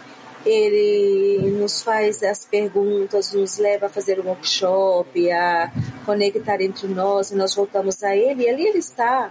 ele 0.44 1.50
nos 1.61 1.83
faz 1.83 2.22
as 2.24 2.44
perguntas, 2.44 3.33
nos 3.33 3.59
leva 3.59 3.87
a 3.87 3.88
fazer 3.88 4.18
um 4.18 4.26
workshop, 4.28 5.31
a 5.31 5.70
conectar 6.04 6.61
entre 6.61 6.88
nós, 6.88 7.31
e 7.31 7.37
nós 7.37 7.54
voltamos 7.54 8.02
a 8.02 8.16
ele, 8.16 8.44
e 8.44 8.48
ali 8.48 8.66
ele 8.66 8.78
está. 8.78 9.31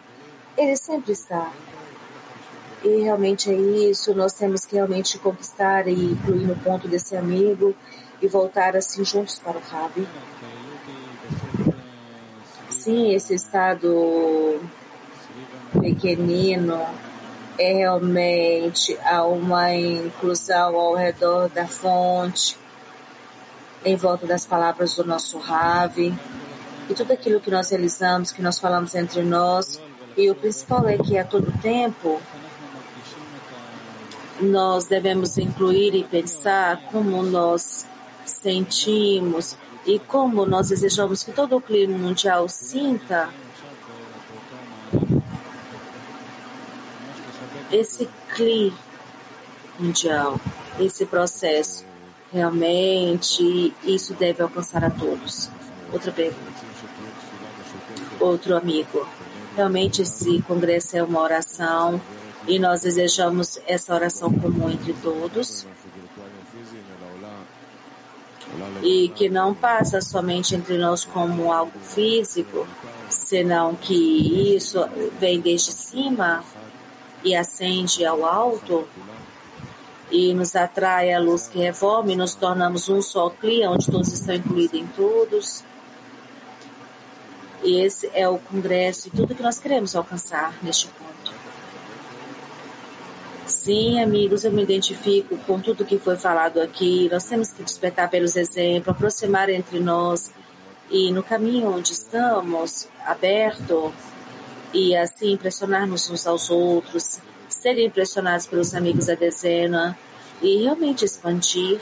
Ele 0.57 0.77
sempre 0.77 1.11
está. 1.11 1.51
E 2.83 3.01
realmente 3.01 3.49
é 3.49 3.53
isso, 3.53 4.13
nós 4.13 4.33
temos 4.33 4.65
que 4.65 4.75
realmente 4.75 5.17
conquistar 5.17 5.87
e 5.87 6.11
incluir 6.11 6.45
no 6.45 6.55
ponto 6.55 6.87
desse 6.87 7.17
amigo 7.17 7.75
e 8.21 8.27
voltar 8.27 8.75
assim 8.75 9.03
juntos 9.03 9.39
para 9.39 9.57
o 9.57 9.61
Rabi. 9.61 10.07
Sim, 12.69 13.13
esse 13.13 13.33
estado 13.33 14.61
pequenino 15.81 16.79
é 17.57 17.73
realmente 17.73 18.97
uma 19.27 19.73
inclusão 19.73 20.75
ao 20.75 20.95
redor 20.95 21.49
da 21.49 21.67
fonte, 21.67 22.57
em 23.83 23.95
volta 23.95 24.27
das 24.27 24.45
palavras 24.45 24.95
do 24.95 25.03
nosso 25.03 25.37
Ravi, 25.39 26.13
e 26.89 26.93
tudo 26.93 27.11
aquilo 27.11 27.39
que 27.39 27.49
nós 27.49 27.69
realizamos, 27.69 28.31
que 28.31 28.41
nós 28.41 28.59
falamos 28.59 28.95
entre 28.95 29.23
nós, 29.23 29.81
e 30.15 30.29
o 30.29 30.35
principal 30.35 30.87
é 30.87 30.97
que 30.97 31.17
a 31.17 31.23
todo 31.23 31.51
tempo 31.61 32.21
nós 34.41 34.85
devemos 34.85 35.37
incluir 35.37 35.95
e 35.95 36.03
pensar 36.03 36.81
como 36.91 37.23
nós 37.23 37.85
sentimos 38.25 39.57
e 39.85 39.99
como 39.99 40.45
nós 40.45 40.69
desejamos 40.69 41.23
que 41.23 41.31
todo 41.31 41.55
o 41.55 41.61
clima 41.61 41.97
mundial 41.97 42.47
sinta 42.49 43.29
esse 47.71 48.07
clima 48.33 48.77
mundial, 49.79 50.39
esse 50.79 51.05
processo. 51.05 51.85
Realmente, 52.31 53.73
isso 53.83 54.13
deve 54.13 54.41
alcançar 54.41 54.83
a 54.83 54.89
todos. 54.89 55.49
Outra 55.91 56.11
pergunta. 56.11 56.65
Outro 58.19 58.55
amigo. 58.55 59.07
Realmente, 59.55 60.01
esse 60.01 60.41
congresso 60.41 60.97
é 60.97 61.03
uma 61.03 61.21
oração 61.21 62.01
e 62.47 62.57
nós 62.57 62.81
desejamos 62.81 63.59
essa 63.67 63.93
oração 63.93 64.31
comum 64.31 64.69
entre 64.69 64.93
todos 64.93 65.65
e 68.81 69.09
que 69.09 69.29
não 69.29 69.53
passa 69.53 70.01
somente 70.01 70.55
entre 70.55 70.77
nós 70.77 71.03
como 71.03 71.51
algo 71.51 71.77
físico, 71.79 72.67
senão 73.09 73.75
que 73.75 74.55
isso 74.55 74.79
vem 75.19 75.39
desde 75.39 75.71
cima 75.71 76.43
e 77.23 77.35
ascende 77.35 78.05
ao 78.05 78.25
alto 78.25 78.87
e 80.09 80.33
nos 80.33 80.55
atrai 80.55 81.13
a 81.13 81.19
luz 81.19 81.47
que 81.47 81.59
reforma 81.59 82.13
e 82.13 82.15
nos 82.15 82.33
tornamos 82.33 82.87
um 82.87 83.01
só 83.01 83.29
clia, 83.29 83.69
onde 83.69 83.91
todos 83.91 84.11
estão 84.13 84.35
incluídos 84.35 84.79
em 84.79 84.87
todos. 84.87 85.63
E 87.63 87.81
esse 87.81 88.09
é 88.13 88.27
o 88.29 88.37
congresso 88.37 89.09
e 89.09 89.11
tudo 89.11 89.35
que 89.35 89.43
nós 89.43 89.59
queremos 89.59 89.95
alcançar 89.95 90.53
neste 90.63 90.87
ponto. 90.87 91.16
Sim, 93.67 93.99
amigos, 93.99 94.45
eu 94.45 94.51
me 94.53 94.63
identifico 94.63 95.37
com 95.39 95.59
tudo 95.59 95.83
que 95.83 95.99
foi 95.99 96.15
falado 96.15 96.61
aqui. 96.61 97.09
Nós 97.11 97.25
temos 97.25 97.49
que 97.49 97.61
despertar 97.63 98.09
pelos 98.09 98.37
exemplos, 98.37 98.95
aproximar 98.95 99.49
entre 99.49 99.81
nós 99.81 100.31
e 100.89 101.11
no 101.11 101.21
caminho 101.21 101.75
onde 101.75 101.91
estamos, 101.91 102.87
aberto, 103.05 103.93
e 104.73 104.95
assim 104.95 105.33
impressionar-nos 105.33 106.09
uns 106.09 106.25
aos 106.25 106.49
outros, 106.49 107.19
serem 107.49 107.87
impressionados 107.87 108.47
pelos 108.47 108.73
amigos 108.73 109.07
da 109.07 109.15
dezena 109.15 109.99
e 110.41 110.63
realmente 110.63 111.03
expandir. 111.03 111.81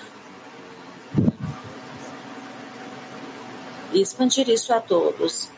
E 3.94 4.02
expandir 4.02 4.50
isso 4.50 4.74
a 4.74 4.82
todos, 4.82 5.52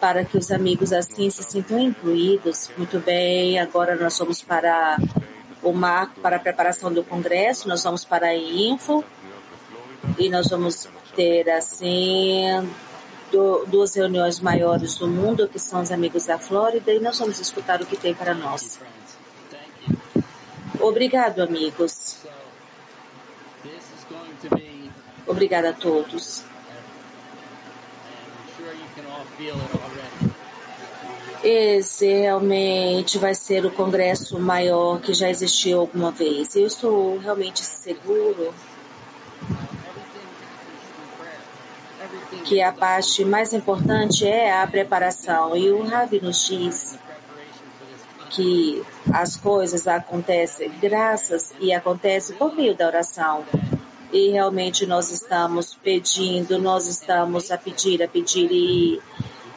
para 0.00 0.24
que 0.24 0.36
os 0.36 0.50
amigos 0.50 0.92
assim 0.92 1.30
se 1.30 1.44
sintam 1.44 1.78
incluídos. 1.78 2.68
Muito 2.76 2.98
bem, 2.98 3.60
agora 3.60 3.94
nós 3.94 4.18
vamos 4.18 4.42
para 4.42 4.98
o 5.68 5.72
marco 5.72 6.20
para 6.20 6.36
a 6.36 6.40
preparação 6.40 6.92
do 6.92 7.04
congresso, 7.04 7.68
nós 7.68 7.82
vamos 7.82 8.04
para 8.04 8.28
a 8.28 8.36
Info 8.36 9.04
e 10.18 10.28
nós 10.28 10.48
vamos 10.48 10.88
ter 11.14 11.48
assim 11.50 12.44
do, 13.30 13.64
duas 13.66 13.94
reuniões 13.94 14.40
maiores 14.40 14.96
do 14.96 15.08
mundo, 15.08 15.48
que 15.48 15.58
são 15.58 15.82
os 15.82 15.90
amigos 15.90 16.26
da 16.26 16.38
Flórida, 16.38 16.92
e 16.92 17.00
nós 17.00 17.18
vamos 17.18 17.38
escutar 17.40 17.80
o 17.80 17.86
que 17.86 17.96
tem 17.96 18.14
para 18.14 18.34
nós. 18.34 18.80
Obrigado, 20.80 21.42
amigos. 21.42 22.18
Obrigada 25.26 25.70
a 25.70 25.72
todos. 25.72 26.44
Esse 31.42 32.06
realmente 32.06 33.16
vai 33.16 33.34
ser 33.34 33.64
o 33.64 33.70
congresso 33.70 34.38
maior 34.40 35.00
que 35.00 35.14
já 35.14 35.30
existiu 35.30 35.80
alguma 35.80 36.10
vez. 36.10 36.56
Eu 36.56 36.66
estou 36.66 37.18
realmente 37.18 37.64
seguro 37.64 38.52
que 42.44 42.60
a 42.60 42.72
parte 42.72 43.24
mais 43.24 43.52
importante 43.52 44.26
é 44.26 44.60
a 44.60 44.66
preparação. 44.66 45.56
E 45.56 45.70
o 45.70 45.86
Ravi 45.86 46.20
nos 46.20 46.46
diz 46.46 46.98
que 48.30 48.82
as 49.12 49.36
coisas 49.36 49.86
acontecem 49.86 50.70
graças 50.80 51.54
e 51.60 51.72
acontecem 51.72 52.36
por 52.36 52.54
meio 52.54 52.74
da 52.74 52.86
oração. 52.86 53.44
E 54.12 54.30
realmente 54.30 54.86
nós 54.86 55.10
estamos 55.10 55.74
pedindo, 55.74 56.58
nós 56.58 56.86
estamos 56.86 57.50
a 57.50 57.58
pedir, 57.58 58.02
a 58.02 58.08
pedir 58.08 58.50
e 58.50 59.00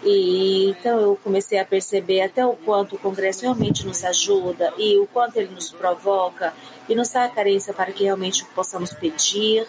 e 0.04 0.70
então 0.70 0.99
eu 0.99 1.20
comecei 1.24 1.60
a 1.60 1.66
perceber 1.66 2.22
até 2.22 2.45
o 2.45 2.54
quanto 2.54 2.95
o 2.95 2.99
Congresso 2.99 3.41
realmente 3.41 3.86
nos 3.86 4.04
ajuda 4.04 4.74
e 4.78 4.97
o 4.97 5.08
quanto 5.08 5.38
ele 5.38 5.54
nos 5.54 5.72
provoca 5.72 6.54
e 6.89 6.95
nos 6.95 7.10
dá 7.10 7.26
a 7.26 7.30
carência 7.30 7.74
para 7.74 7.91
que 7.91 8.04
realmente 8.04 8.43
possamos 8.56 8.93
pedir 8.93 9.68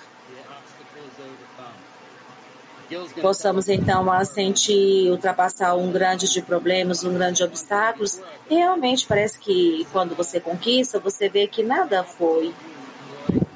possamos 3.21 3.69
então 3.69 4.07
sentir, 4.25 5.11
ultrapassar 5.11 5.75
um 5.75 5.91
grande 5.91 6.31
de 6.31 6.43
problemas, 6.43 7.03
um 7.05 7.15
grande 7.15 7.39
de 7.39 7.45
obstáculos. 7.45 8.21
E 8.51 8.55
realmente 8.55 9.07
parece 9.07 9.39
que 9.39 9.87
quando 9.93 10.15
você 10.15 10.41
conquista, 10.41 10.99
você 10.99 11.29
vê 11.29 11.47
que 11.47 11.63
nada 11.63 12.05
foi, 12.05 12.53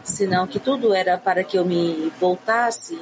senão 0.02 0.46
que 0.46 0.58
tudo 0.58 0.94
era 0.94 1.18
para 1.18 1.44
que 1.44 1.58
eu 1.58 1.64
me 1.64 2.12
voltasse. 2.18 2.98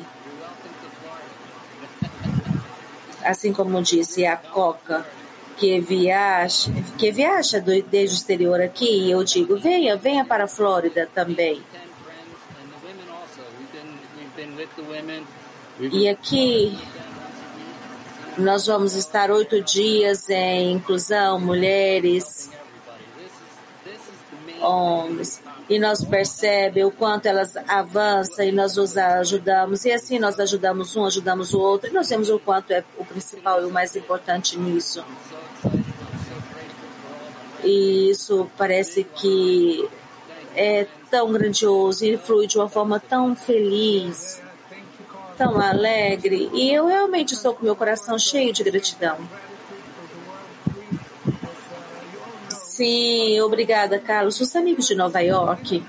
Assim 3.24 3.52
como 3.52 3.82
disse 3.82 4.26
a 4.26 4.36
Coca, 4.36 5.06
que 5.56 5.80
viaja, 5.80 6.70
que 6.98 7.10
viaja 7.10 7.60
do, 7.60 7.82
desde 7.82 8.16
o 8.16 8.18
exterior 8.18 8.60
aqui, 8.60 9.10
eu 9.10 9.24
digo, 9.24 9.56
venha, 9.56 9.96
venha 9.96 10.24
para 10.24 10.44
a 10.44 10.48
Flórida 10.48 11.08
também. 11.14 11.62
E 15.80 16.08
aqui 16.08 16.78
nós 18.36 18.66
vamos 18.66 18.94
estar 18.94 19.30
oito 19.30 19.62
dias 19.62 20.28
em 20.28 20.72
inclusão, 20.72 21.40
mulheres, 21.40 22.50
homens, 24.60 25.40
e 25.68 25.78
nós 25.78 26.04
percebemos 26.04 26.92
o 26.92 26.96
quanto 26.96 27.26
elas 27.26 27.56
avançam 27.68 28.44
e 28.44 28.52
nós 28.52 28.76
os 28.76 28.96
ajudamos, 28.96 29.84
e 29.84 29.92
assim 29.92 30.18
nós 30.18 30.38
ajudamos 30.38 30.94
um, 30.96 31.04
ajudamos 31.04 31.54
o 31.54 31.60
outro, 31.60 31.90
e 31.90 31.92
nós 31.92 32.08
vemos 32.08 32.28
o 32.30 32.38
quanto 32.38 32.72
é 32.72 32.84
o 32.98 33.04
principal 33.04 33.62
e 33.62 33.64
o 33.64 33.70
mais 33.70 33.96
importante 33.96 34.58
nisso. 34.58 35.04
E 37.62 38.10
isso 38.10 38.50
parece 38.58 39.04
que 39.04 39.88
é 40.54 40.86
tão 41.10 41.32
grandioso 41.32 42.04
e 42.04 42.16
flui 42.16 42.46
de 42.46 42.58
uma 42.58 42.68
forma 42.68 43.00
tão 43.00 43.34
feliz 43.34 44.42
tão 45.36 45.60
alegre 45.60 46.48
e 46.52 46.72
eu 46.72 46.86
realmente 46.86 47.34
estou 47.34 47.54
com 47.54 47.64
meu 47.64 47.76
coração 47.76 48.18
cheio 48.18 48.52
de 48.52 48.62
gratidão. 48.62 49.18
Sim, 52.74 53.40
obrigada, 53.40 54.00
Carlos. 54.00 54.40
Os 54.40 54.56
amigos 54.56 54.88
de 54.88 54.96
Nova 54.96 55.20
York, 55.20 55.80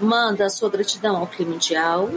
manda 0.00 0.44
a 0.44 0.50
sua 0.50 0.68
gratidão 0.68 1.16
ao 1.16 1.28
clima 1.28 1.52
mundial. 1.52 2.10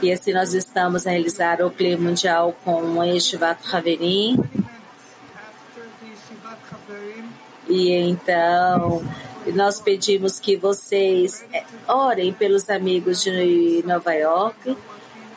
E 0.00 0.12
assim 0.12 0.32
nós 0.32 0.54
estamos 0.54 1.08
a 1.08 1.10
realizar 1.10 1.60
o 1.60 1.72
clima 1.72 2.04
mundial 2.04 2.54
com 2.64 3.02
este 3.02 3.36
Vat 3.36 3.58
Haverim. 3.74 4.38
E 7.68 7.90
então 7.90 9.02
nós 9.54 9.80
pedimos 9.80 10.38
que 10.38 10.56
vocês 10.56 11.44
eh, 11.52 11.64
orem 11.88 12.32
pelos 12.32 12.70
amigos 12.70 13.24
de 13.24 13.82
Nova 13.84 14.14
York, 14.14 14.76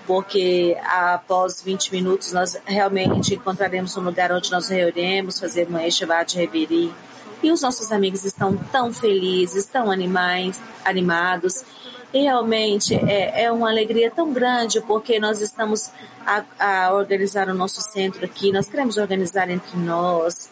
porque 0.10 0.76
após 0.84 1.62
20 1.62 1.92
minutos 1.92 2.34
nós 2.34 2.60
realmente 2.66 3.36
encontraremos 3.36 3.96
um 3.96 4.02
lugar 4.02 4.32
onde 4.32 4.50
nós 4.50 4.68
reuniremos, 4.68 5.40
fazer 5.40 5.68
uma 5.68 5.86
Eshavá 5.86 6.24
de 6.24 6.36
Reveri. 6.36 6.92
E 7.44 7.52
os 7.52 7.62
nossos 7.62 7.92
amigos 7.92 8.26
estão 8.26 8.58
tão 8.58 8.92
felizes, 8.92 9.68
tão 9.68 9.92
animais, 9.92 10.60
animados. 10.84 11.64
E 12.12 12.24
realmente 12.24 12.96
é, 12.96 13.44
é 13.44 13.52
uma 13.52 13.70
alegria 13.70 14.10
tão 14.10 14.34
grande 14.34 14.82
porque 14.82 15.20
nós 15.20 15.42
estamos 15.42 15.92
a, 16.26 16.44
a 16.60 16.94
organizar 16.96 17.48
o 17.48 17.54
nosso 17.54 17.80
centro 17.80 18.26
aqui, 18.26 18.52
nós 18.52 18.68
queremos 18.68 18.98
organizar 18.98 19.48
entre 19.48 19.78
nós 19.78 20.50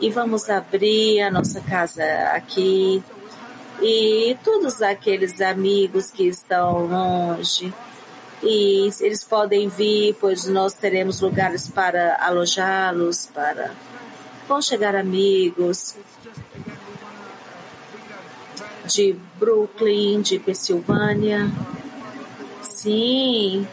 e 0.00 0.10
vamos 0.10 0.48
abrir 0.48 1.22
a 1.22 1.30
nossa 1.32 1.60
casa 1.60 2.04
aqui. 2.32 3.02
E 3.82 4.38
todos 4.44 4.80
aqueles 4.80 5.40
amigos 5.40 6.12
que 6.12 6.28
estão 6.28 6.86
longe, 6.86 7.74
e 8.46 8.90
eles 9.00 9.24
podem 9.24 9.68
vir, 9.68 10.16
pois 10.20 10.46
nós 10.46 10.72
teremos 10.72 11.20
lugares 11.20 11.68
para 11.68 12.16
alojá-los, 12.20 13.26
para 13.26 13.72
vão 14.48 14.62
chegar 14.62 14.94
amigos 14.94 15.96
de 18.86 19.16
Brooklyn, 19.38 20.22
de 20.22 20.38
Pensilvânia. 20.38 21.50
Sim, 22.62 23.66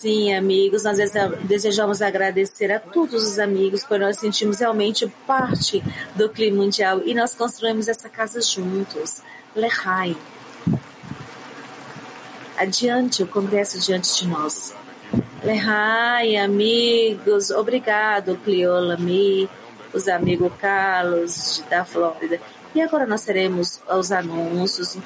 Sim, 0.00 0.32
amigos, 0.32 0.84
nós 0.84 0.96
desejamos 1.42 2.00
agradecer 2.00 2.70
a 2.70 2.78
todos 2.78 3.26
os 3.26 3.36
amigos, 3.36 3.84
pois 3.84 4.00
nós 4.00 4.16
sentimos 4.16 4.60
realmente 4.60 5.12
parte 5.26 5.82
do 6.14 6.28
clima 6.28 6.58
mundial 6.62 7.02
e 7.04 7.12
nós 7.14 7.34
construímos 7.34 7.88
essa 7.88 8.08
casa 8.08 8.40
juntos. 8.40 9.22
Lehai. 9.56 10.16
Adiante, 12.58 13.22
o 13.22 13.26
congresso 13.26 13.78
diante 13.78 14.14
de 14.18 14.28
nós. 14.28 14.74
Lehai, 15.42 16.36
amigos, 16.36 17.50
obrigado, 17.50 18.36
Cliolami, 18.44 19.48
os 19.92 20.08
amigos 20.08 20.52
Carlos 20.60 21.62
da 21.70 21.84
Flórida. 21.84 22.40
E 22.74 22.82
agora 22.82 23.06
nós 23.06 23.24
teremos 23.24 23.80
os 23.88 24.12
anúncios 24.12 24.98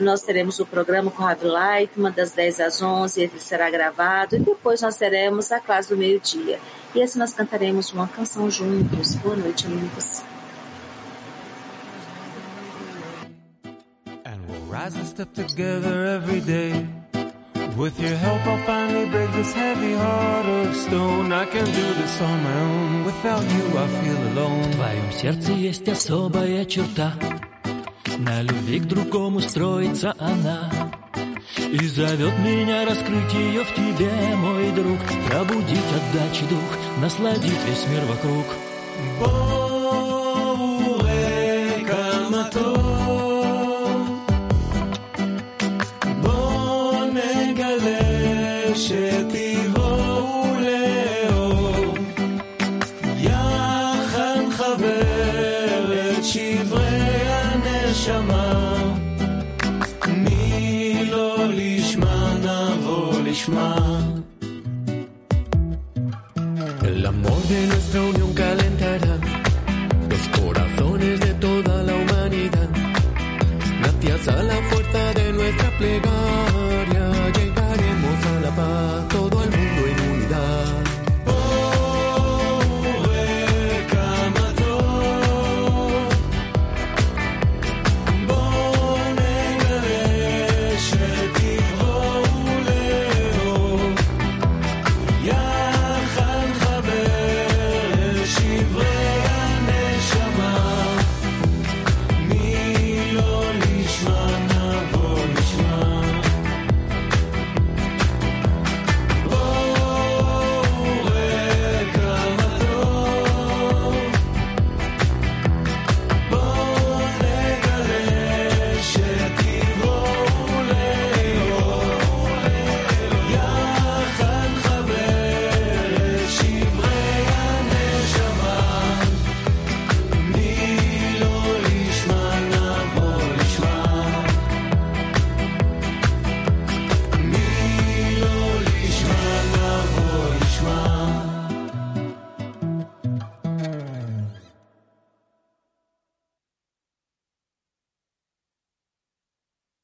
nós 0.00 0.22
teremos 0.22 0.58
o 0.58 0.66
programa 0.66 1.10
com 1.10 1.22
o 1.22 1.26
Ravi 1.26 1.46
Lightman, 1.46 2.10
das 2.10 2.32
10 2.32 2.60
às 2.60 2.82
11, 2.82 3.22
ele 3.22 3.38
será 3.38 3.70
gravado, 3.70 4.34
e 4.34 4.40
depois 4.40 4.82
nós 4.82 4.96
teremos 4.96 5.52
a 5.52 5.60
classe 5.60 5.88
do 5.88 5.96
meio-dia. 5.96 6.58
E 6.94 7.02
assim 7.02 7.18
nós 7.18 7.32
cantaremos 7.32 7.92
uma 7.92 8.08
canção 8.08 8.50
juntos. 8.50 9.14
Boa 9.16 9.36
noite, 9.36 9.66
amigos. 9.66 10.22
Rise 14.84 14.96
and 14.96 15.06
step 15.06 15.32
together 15.32 16.04
every 16.04 16.40
day. 16.40 16.86
With 17.74 17.98
your 17.98 18.16
help 18.16 18.46
I'll 18.46 18.66
finally 18.66 19.08
break 19.08 19.32
this 19.32 19.54
heavy 19.54 19.94
heart 19.94 20.46
of 20.46 20.76
stone. 20.76 21.32
I 21.32 21.46
can 21.46 21.64
do 21.64 21.86
this 22.00 22.20
on 22.20 22.42
my 22.42 22.60
own. 22.60 23.04
Without 23.06 23.44
you 23.54 23.64
I 23.84 23.86
feel 23.98 24.20
alone. 24.32 24.62
В 24.62 24.74
твоем 24.74 25.12
сердце 25.12 25.52
есть 25.52 25.88
особая 25.88 26.66
черта. 26.66 27.14
На 28.18 28.42
любви 28.42 28.80
к 28.80 28.84
другому 28.84 29.40
строится 29.40 30.14
она. 30.18 30.70
И 31.56 31.86
зовет 31.86 32.38
меня 32.40 32.84
раскрыть 32.84 33.32
ее 33.32 33.64
в 33.64 33.74
тебе, 33.74 34.10
мой 34.36 34.70
друг. 34.72 34.98
Пробудить 35.30 35.92
отдачи 35.96 36.44
дух, 36.50 37.00
насладить 37.00 37.64
весь 37.66 37.86
мир 37.88 38.04
вокруг. 38.04 38.46
Боуле 39.18 39.63
de 74.94 75.32
nuestra 75.32 75.70
plegaria. 75.76 76.93